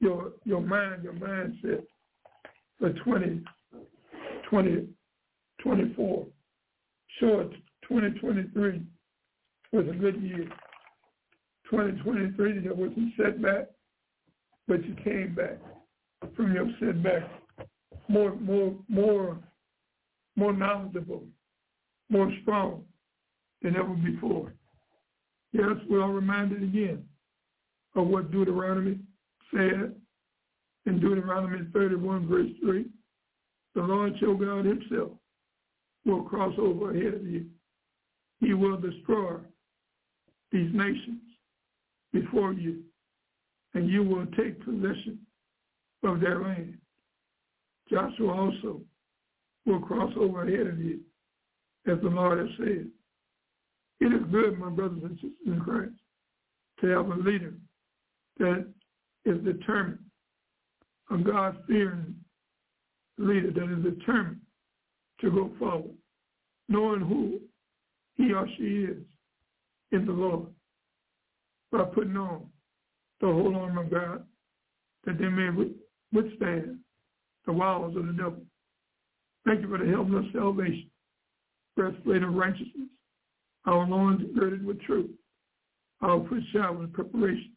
[0.00, 1.84] your your mind, your mindset
[2.78, 3.42] for 20,
[4.50, 4.88] 20,
[5.62, 6.26] 24.
[7.18, 7.44] Sure,
[7.88, 8.82] 2023
[9.72, 10.48] was a good year.
[11.70, 13.68] 2023 there was some setback,
[14.66, 15.58] but you came back
[16.34, 17.28] from your setback
[18.08, 19.38] more, more, more,
[20.36, 21.24] more knowledgeable,
[22.08, 22.84] more strong
[23.62, 24.52] than ever before.
[25.52, 27.04] Yes, we are reminded again
[27.94, 28.98] of what Deuteronomy
[29.52, 29.94] said
[30.86, 32.86] in Deuteronomy 31, verse 3.
[33.74, 35.12] The Lord your God himself
[36.04, 37.46] will cross over ahead of you.
[38.40, 39.36] He will destroy
[40.52, 41.20] these nations
[42.12, 42.82] before you,
[43.74, 45.18] and you will take possession
[46.02, 46.78] of their land.
[47.90, 48.80] Joshua also
[49.66, 51.00] will cross over ahead of you,
[51.86, 52.88] as the Lord has said.
[54.00, 55.92] It is good, my brothers and sisters in Christ,
[56.80, 57.54] to have a leader
[58.38, 58.66] that
[59.24, 59.98] is determined,
[61.10, 62.14] a God-fearing
[63.18, 64.40] leader that is determined
[65.20, 65.96] to go forward,
[66.68, 67.40] knowing who
[68.16, 68.98] he or she is
[69.90, 70.46] in the Lord,
[71.72, 72.46] by putting on
[73.20, 74.24] the whole armor of God,
[75.04, 75.50] that they may
[76.12, 76.78] withstand
[77.46, 78.42] the wiles of the devil.
[79.44, 80.90] Thank you for the helmet of salvation,
[81.76, 82.88] breastplate of righteousness,
[83.66, 85.10] our loins girded with truth,
[86.00, 87.52] our foot shod preparation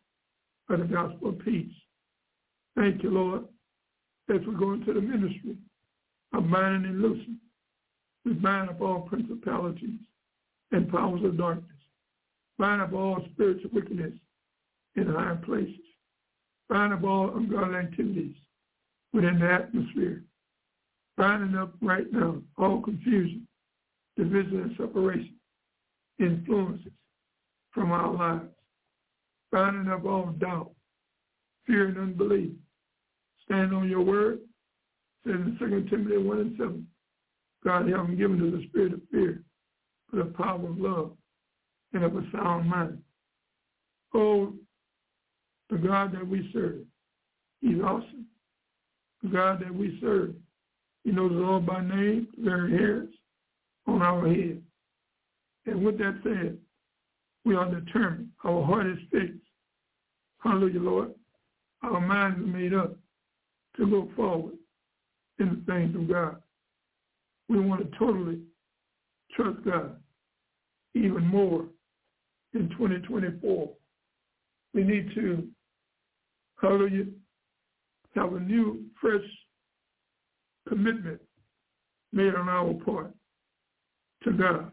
[0.69, 1.71] of the gospel of peace.
[2.75, 3.43] Thank you, Lord,
[4.29, 5.57] as we go into the ministry
[6.33, 7.37] of binding and loosing.
[8.25, 9.99] We bind up all principalities
[10.71, 11.65] and powers of darkness.
[12.57, 14.13] Bind up all spiritual wickedness
[14.95, 15.75] in high places.
[16.69, 18.35] Bind up all ungodly activities
[19.13, 20.23] within the atmosphere.
[21.17, 23.47] Binding up right now all confusion,
[24.17, 25.35] division, and separation
[26.21, 26.91] influences
[27.71, 28.49] from our lives,
[29.51, 30.71] binding up all doubt,
[31.65, 32.51] fear, and unbelief.
[33.45, 34.39] Stand on your word,
[35.25, 36.87] says in 2 Timothy 1 and 7.
[37.63, 39.43] God haven't given us a spirit of fear,
[40.11, 41.11] but a power of love
[41.93, 42.99] and of a sound mind.
[44.13, 44.53] Oh,
[45.69, 46.81] the God that we serve,
[47.61, 48.25] he's awesome.
[49.23, 50.33] The God that we serve,
[51.03, 53.09] he knows us all by name, very hairs
[53.87, 54.60] on our head.
[55.65, 56.57] And with that said,
[57.45, 58.29] we are determined.
[58.43, 59.37] Our heart is fixed.
[60.39, 61.11] Hallelujah, Lord.
[61.83, 62.95] Our minds are made up
[63.77, 64.55] to go forward
[65.39, 66.41] in the things of God.
[67.49, 68.39] We want to totally
[69.35, 69.97] trust God
[70.93, 71.65] even more
[72.53, 73.69] in 2024.
[74.73, 75.47] We need to,
[76.61, 77.05] hallelujah,
[78.15, 79.21] have a new, fresh
[80.67, 81.21] commitment
[82.13, 83.13] made on our part
[84.23, 84.71] to God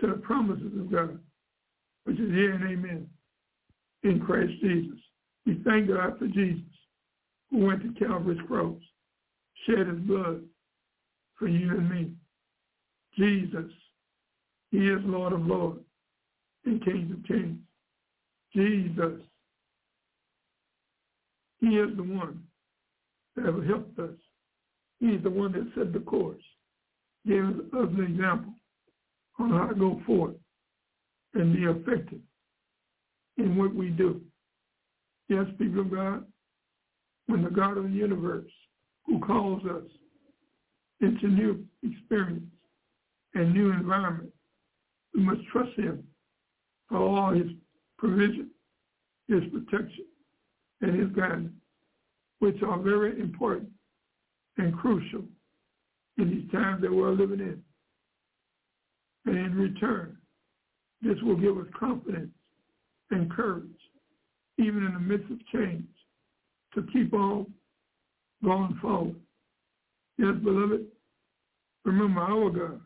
[0.00, 1.18] to the promises of God,
[2.04, 3.08] which is here and amen
[4.02, 4.98] in Christ Jesus.
[5.44, 6.62] We thank God for Jesus
[7.50, 8.78] who went to Calvary's cross,
[9.66, 10.42] shed his blood
[11.38, 12.12] for you and me.
[13.16, 13.70] Jesus,
[14.70, 15.80] he is Lord of lords
[16.64, 17.58] and King of kings.
[18.54, 19.20] Jesus,
[21.60, 22.42] he is the one
[23.36, 24.16] that helped us.
[24.98, 26.42] He is the one that set the course,
[27.26, 28.52] gave us an example
[29.38, 30.34] on how to go forth
[31.34, 32.20] and be effective
[33.36, 34.20] in what we do.
[35.28, 36.24] Yes, people of God,
[37.26, 38.50] when the God of the universe
[39.06, 39.84] who calls us
[41.00, 42.44] into new experience
[43.34, 44.32] and new environment.
[45.14, 46.02] We must trust him
[46.88, 47.50] for all his
[47.98, 48.50] provision,
[49.28, 50.06] his protection,
[50.80, 51.52] and his guidance,
[52.38, 53.70] which are very important
[54.58, 55.24] and crucial
[56.18, 57.62] in these times that we're living in.
[59.26, 60.16] And in return,
[61.02, 62.30] this will give us confidence
[63.10, 63.66] and courage,
[64.58, 65.84] even in the midst of change,
[66.74, 67.46] to keep on
[68.44, 69.16] going forward.
[70.16, 70.86] Yes, beloved,
[71.84, 72.80] remember our God.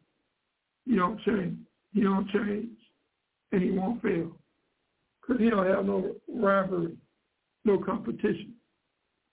[0.87, 1.59] He don't change.
[1.93, 2.71] He don't change,
[3.53, 4.33] and he won't fail.
[5.21, 6.97] Because he don't have no rivalry,
[7.65, 8.55] no competition.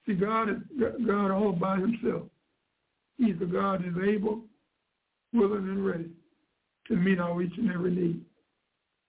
[0.05, 0.57] See, God is
[1.05, 2.23] God all by himself.
[3.17, 4.41] He's the God that is able,
[5.33, 6.09] willing, and ready
[6.87, 8.21] to meet our each and every need.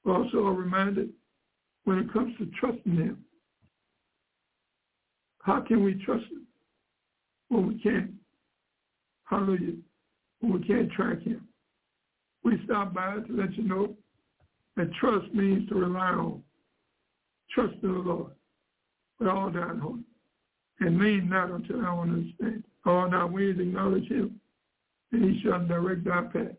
[0.05, 1.11] We're also reminded
[1.85, 3.25] when it comes to trusting him,
[5.43, 6.47] how can we trust him
[7.49, 8.11] when we can't,
[9.25, 9.77] hallelujah,
[10.41, 11.47] when we can't track him?
[12.45, 13.97] We stop by to let you know
[14.77, 16.43] that trust means to rely on.
[17.51, 18.33] Trust in the Lord
[19.19, 20.01] with all thine heart
[20.81, 22.63] and lean not unto our understanding.
[22.85, 24.41] All thy ways acknowledge him,
[25.13, 26.55] and he shall direct our path.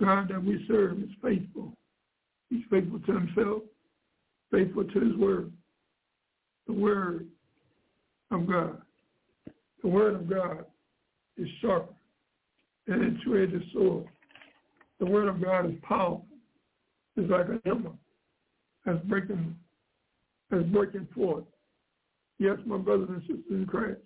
[0.00, 1.72] God that we serve is faithful.
[2.50, 3.62] He's faithful to himself,
[4.50, 5.52] faithful to his word.
[6.66, 7.26] The word
[8.30, 8.80] of God.
[9.82, 10.64] The word of God
[11.36, 11.92] is sharper
[12.86, 14.06] than a two-edged sword.
[14.98, 16.26] The word of God is powerful.
[17.16, 17.92] It's like a hammer
[18.84, 19.54] that's breaking,
[20.50, 21.44] that's breaking forth.
[22.38, 24.00] Yes, my brothers and sisters in Christ,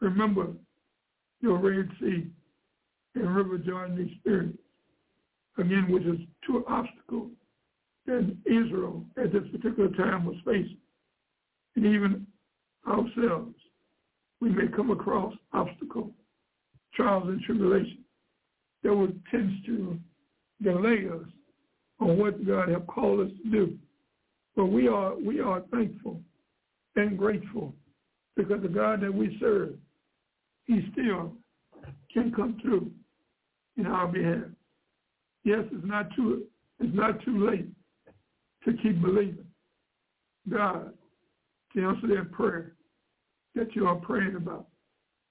[0.00, 0.48] remember
[1.40, 2.26] your Red Sea
[3.14, 4.58] and River Jordan experience,
[5.58, 7.30] again, which is two obstacles
[8.06, 10.78] that Israel at this particular time was facing.
[11.76, 12.26] And even
[12.88, 13.54] ourselves,
[14.40, 16.12] we may come across obstacles,
[16.94, 18.04] trials and tribulations
[18.82, 19.98] that would tend to
[20.62, 21.26] delay us
[22.00, 23.78] on what God have called us to do.
[24.56, 26.20] But we are we are thankful
[26.96, 27.74] and grateful
[28.36, 29.74] because the God that we serve,
[30.64, 31.32] he still
[32.12, 32.90] can come through
[33.76, 34.44] in our behalf.
[35.44, 36.44] Yes, it's not too
[36.80, 37.66] it's not too late
[38.64, 39.46] to keep believing
[40.50, 40.92] God
[41.74, 42.74] to answer that prayer
[43.54, 44.66] that you are praying about.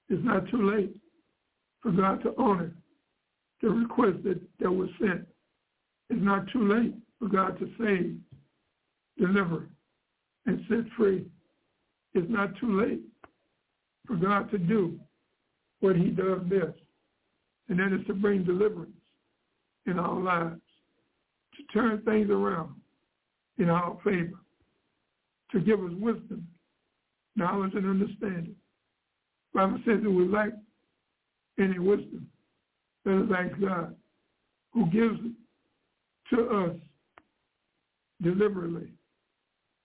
[0.08, 0.94] It's not too late
[1.80, 2.72] for God to honor
[3.62, 5.26] the request that, that was sent.
[6.08, 8.16] It's not too late for God to save,
[9.18, 9.68] deliver,
[10.46, 11.26] and set free.
[12.14, 13.00] It's not too late
[14.06, 14.98] for God to do
[15.80, 16.78] what he does best,
[17.68, 18.99] and that is to bring deliverance
[19.90, 20.60] in our lives,
[21.56, 22.74] to turn things around
[23.58, 24.38] in our favor,
[25.52, 26.46] to give us wisdom,
[27.36, 28.54] knowledge, and understanding.
[29.52, 30.50] The Bible says that we lack
[31.58, 32.26] any wisdom.
[33.04, 33.94] Let us ask God,
[34.72, 36.76] who gives it to us
[38.22, 38.92] deliberately,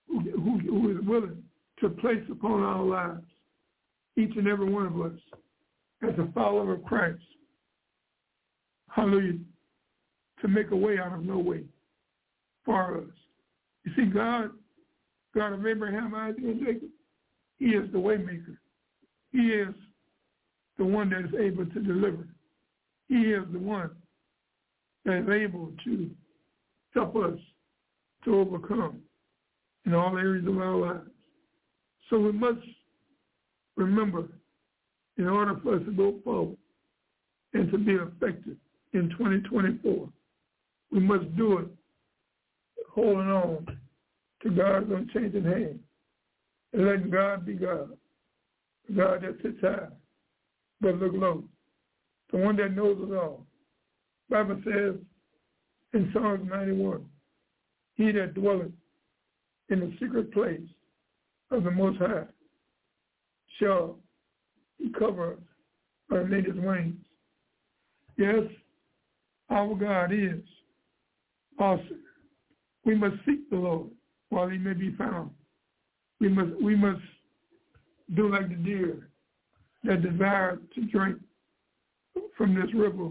[0.07, 1.43] who, who, who is willing
[1.79, 3.25] to place upon our lives,
[4.17, 5.19] each and every one of us,
[6.03, 7.19] as a follower of Christ.
[8.89, 9.39] Hallelujah.
[10.45, 11.63] To make a way out of no way
[12.65, 13.13] for us.
[13.83, 14.51] You see, God,
[15.33, 16.89] God of Abraham, Isaac, and Jacob,
[17.57, 18.55] he is the waymaker.
[19.31, 19.73] He is
[20.77, 22.27] the one that is able to deliver.
[23.09, 23.89] He is the one
[25.05, 26.11] that is able to
[26.93, 27.39] help us
[28.25, 28.99] to overcome
[29.87, 31.09] in all areas of our lives.
[32.11, 32.59] So we must
[33.77, 34.27] remember,
[35.17, 36.57] in order for us to go forward
[37.53, 38.57] and to be effective
[38.93, 40.07] in 2024,
[40.95, 41.67] we must do it
[42.89, 43.67] holding on
[44.41, 45.79] to God's unchanging hand
[46.71, 47.89] and letting God be God,
[48.95, 49.89] God that sits high
[50.79, 51.43] but look low,
[52.31, 53.45] the one that knows it all.
[54.29, 54.95] Bible says
[55.93, 57.03] in Psalms 91,
[57.95, 58.71] he that dwelleth
[59.69, 60.61] in the secret place
[61.51, 62.23] of the Most High
[63.59, 63.97] shall
[64.77, 65.37] he cover
[66.09, 66.95] underneath his wings.
[68.17, 68.43] Yes,
[69.49, 70.41] our God is
[71.59, 72.01] awesome.
[72.83, 73.87] We must seek the Lord
[74.29, 75.31] while he may be found.
[76.19, 77.01] We must we must
[78.15, 79.09] do like the deer
[79.83, 81.17] that desire to drink
[82.37, 83.09] from this river,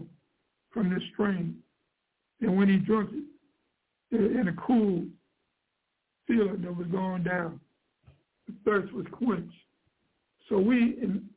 [0.70, 1.56] from this stream.
[2.40, 3.10] And when he drank
[4.10, 5.04] it in a cool
[6.26, 7.60] feeling that was going down,
[8.46, 9.52] the thirst was quenched.
[10.48, 11.28] So we in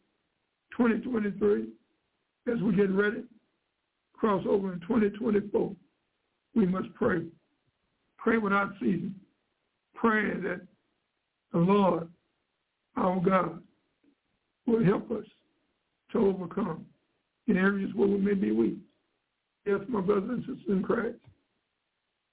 [0.76, 1.68] 2023,
[2.54, 3.24] as we get ready,
[4.14, 5.76] cross over in 2024,
[6.58, 7.22] we must pray.
[8.18, 9.14] Pray without ceasing.
[9.94, 10.62] Praying that
[11.54, 12.10] the Lord,
[12.98, 13.62] our God,
[14.66, 15.26] will help us
[16.12, 16.86] to overcome
[17.48, 18.78] in areas where we may be weak.
[19.66, 21.18] Yes, my brothers and sisters in Christ,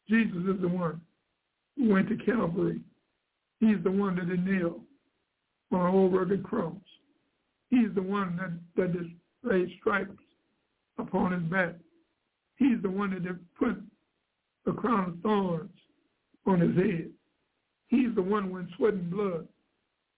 [0.09, 1.01] Jesus is the one
[1.77, 2.81] who went to Calvary.
[3.61, 4.81] He's the one that nailed
[5.71, 6.75] on an old rugged cross.
[7.69, 8.53] He's the one that,
[8.83, 9.07] that is
[9.43, 10.11] laid stripes
[10.99, 11.75] upon his back.
[12.57, 13.83] He's the one that put
[14.67, 15.71] a crown of thorns
[16.47, 17.11] on his head.
[17.89, 19.47] He's the one when sweat and blood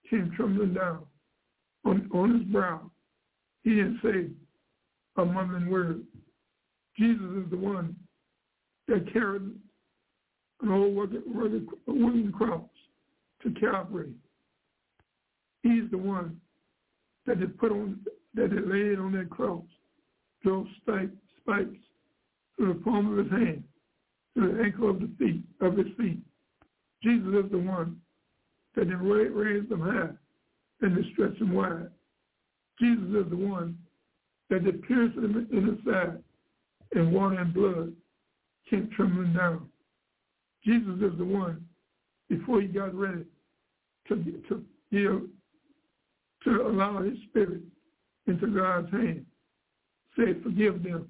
[0.09, 1.05] came trembling down
[1.85, 2.89] on, on his brow.
[3.63, 4.27] He didn't say
[5.21, 6.03] a mumbling word.
[6.97, 7.95] Jesus is the one
[8.87, 9.51] that carried
[10.61, 12.69] an old wooden cross
[13.43, 14.13] to Calvary.
[15.61, 16.39] He's the one
[17.25, 17.99] that they put on,
[18.33, 19.65] that they laid on that cross,
[20.43, 21.11] drove spikes
[22.55, 23.63] through the palm of his hand,
[24.37, 26.19] through the ankle of the feet, of his feet.
[27.03, 27.97] Jesus is the one
[28.75, 30.09] that they raised them high
[30.81, 31.89] and they stretched them wide.
[32.79, 33.75] Jesus is the one
[34.51, 36.19] that they pierced him in the side
[36.93, 37.93] and water and blood
[38.69, 39.67] came trembling down.
[40.63, 41.65] Jesus is the one
[42.29, 43.23] before he got ready
[44.07, 44.15] to
[44.49, 45.21] to give
[46.43, 47.61] to allow his spirit
[48.27, 49.25] into God's hand.
[50.15, 51.09] Say, forgive them.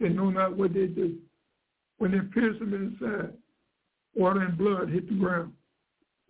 [0.00, 1.16] They know not what they do.
[2.00, 3.32] When they pierced him in side, uh,
[4.14, 5.52] water and blood hit the ground.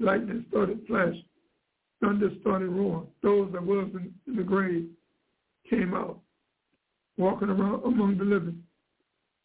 [0.01, 1.25] Lightning started flashing.
[2.01, 3.07] Thunder started roaring.
[3.23, 4.89] Those that was in, in the grave
[5.69, 6.19] came out,
[7.17, 8.61] walking around among the living.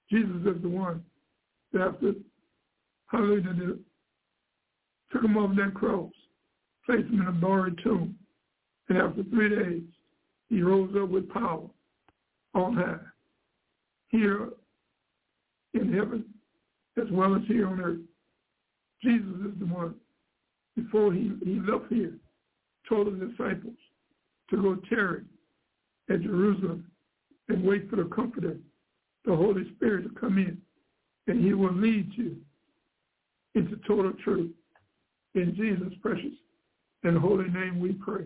[0.10, 1.04] Jesus is the one
[1.74, 2.14] that after,
[3.06, 3.76] hallelujah,
[5.12, 6.12] took him off that cross,
[6.88, 8.16] placed him in a borrowed tomb,
[8.90, 9.84] and after three days,
[10.50, 11.70] he rose up with power
[12.56, 12.98] on high,
[14.10, 14.50] here
[15.76, 16.26] in heaven
[16.98, 18.00] as well as here on earth.
[19.04, 19.96] Jesus is the one,
[20.76, 22.14] before he, he left here,
[22.88, 23.76] told his disciples
[24.50, 25.24] to go tarry
[26.10, 26.86] at Jerusalem
[27.50, 28.58] and wait for the Comforter,
[29.26, 30.58] the Holy Spirit, to come in,
[31.28, 32.38] and he will lead you
[33.56, 34.52] into total truth.
[35.34, 36.34] In Jesus' precious
[37.04, 38.26] and holy name we pray.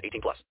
[0.03, 0.37] 18 plus.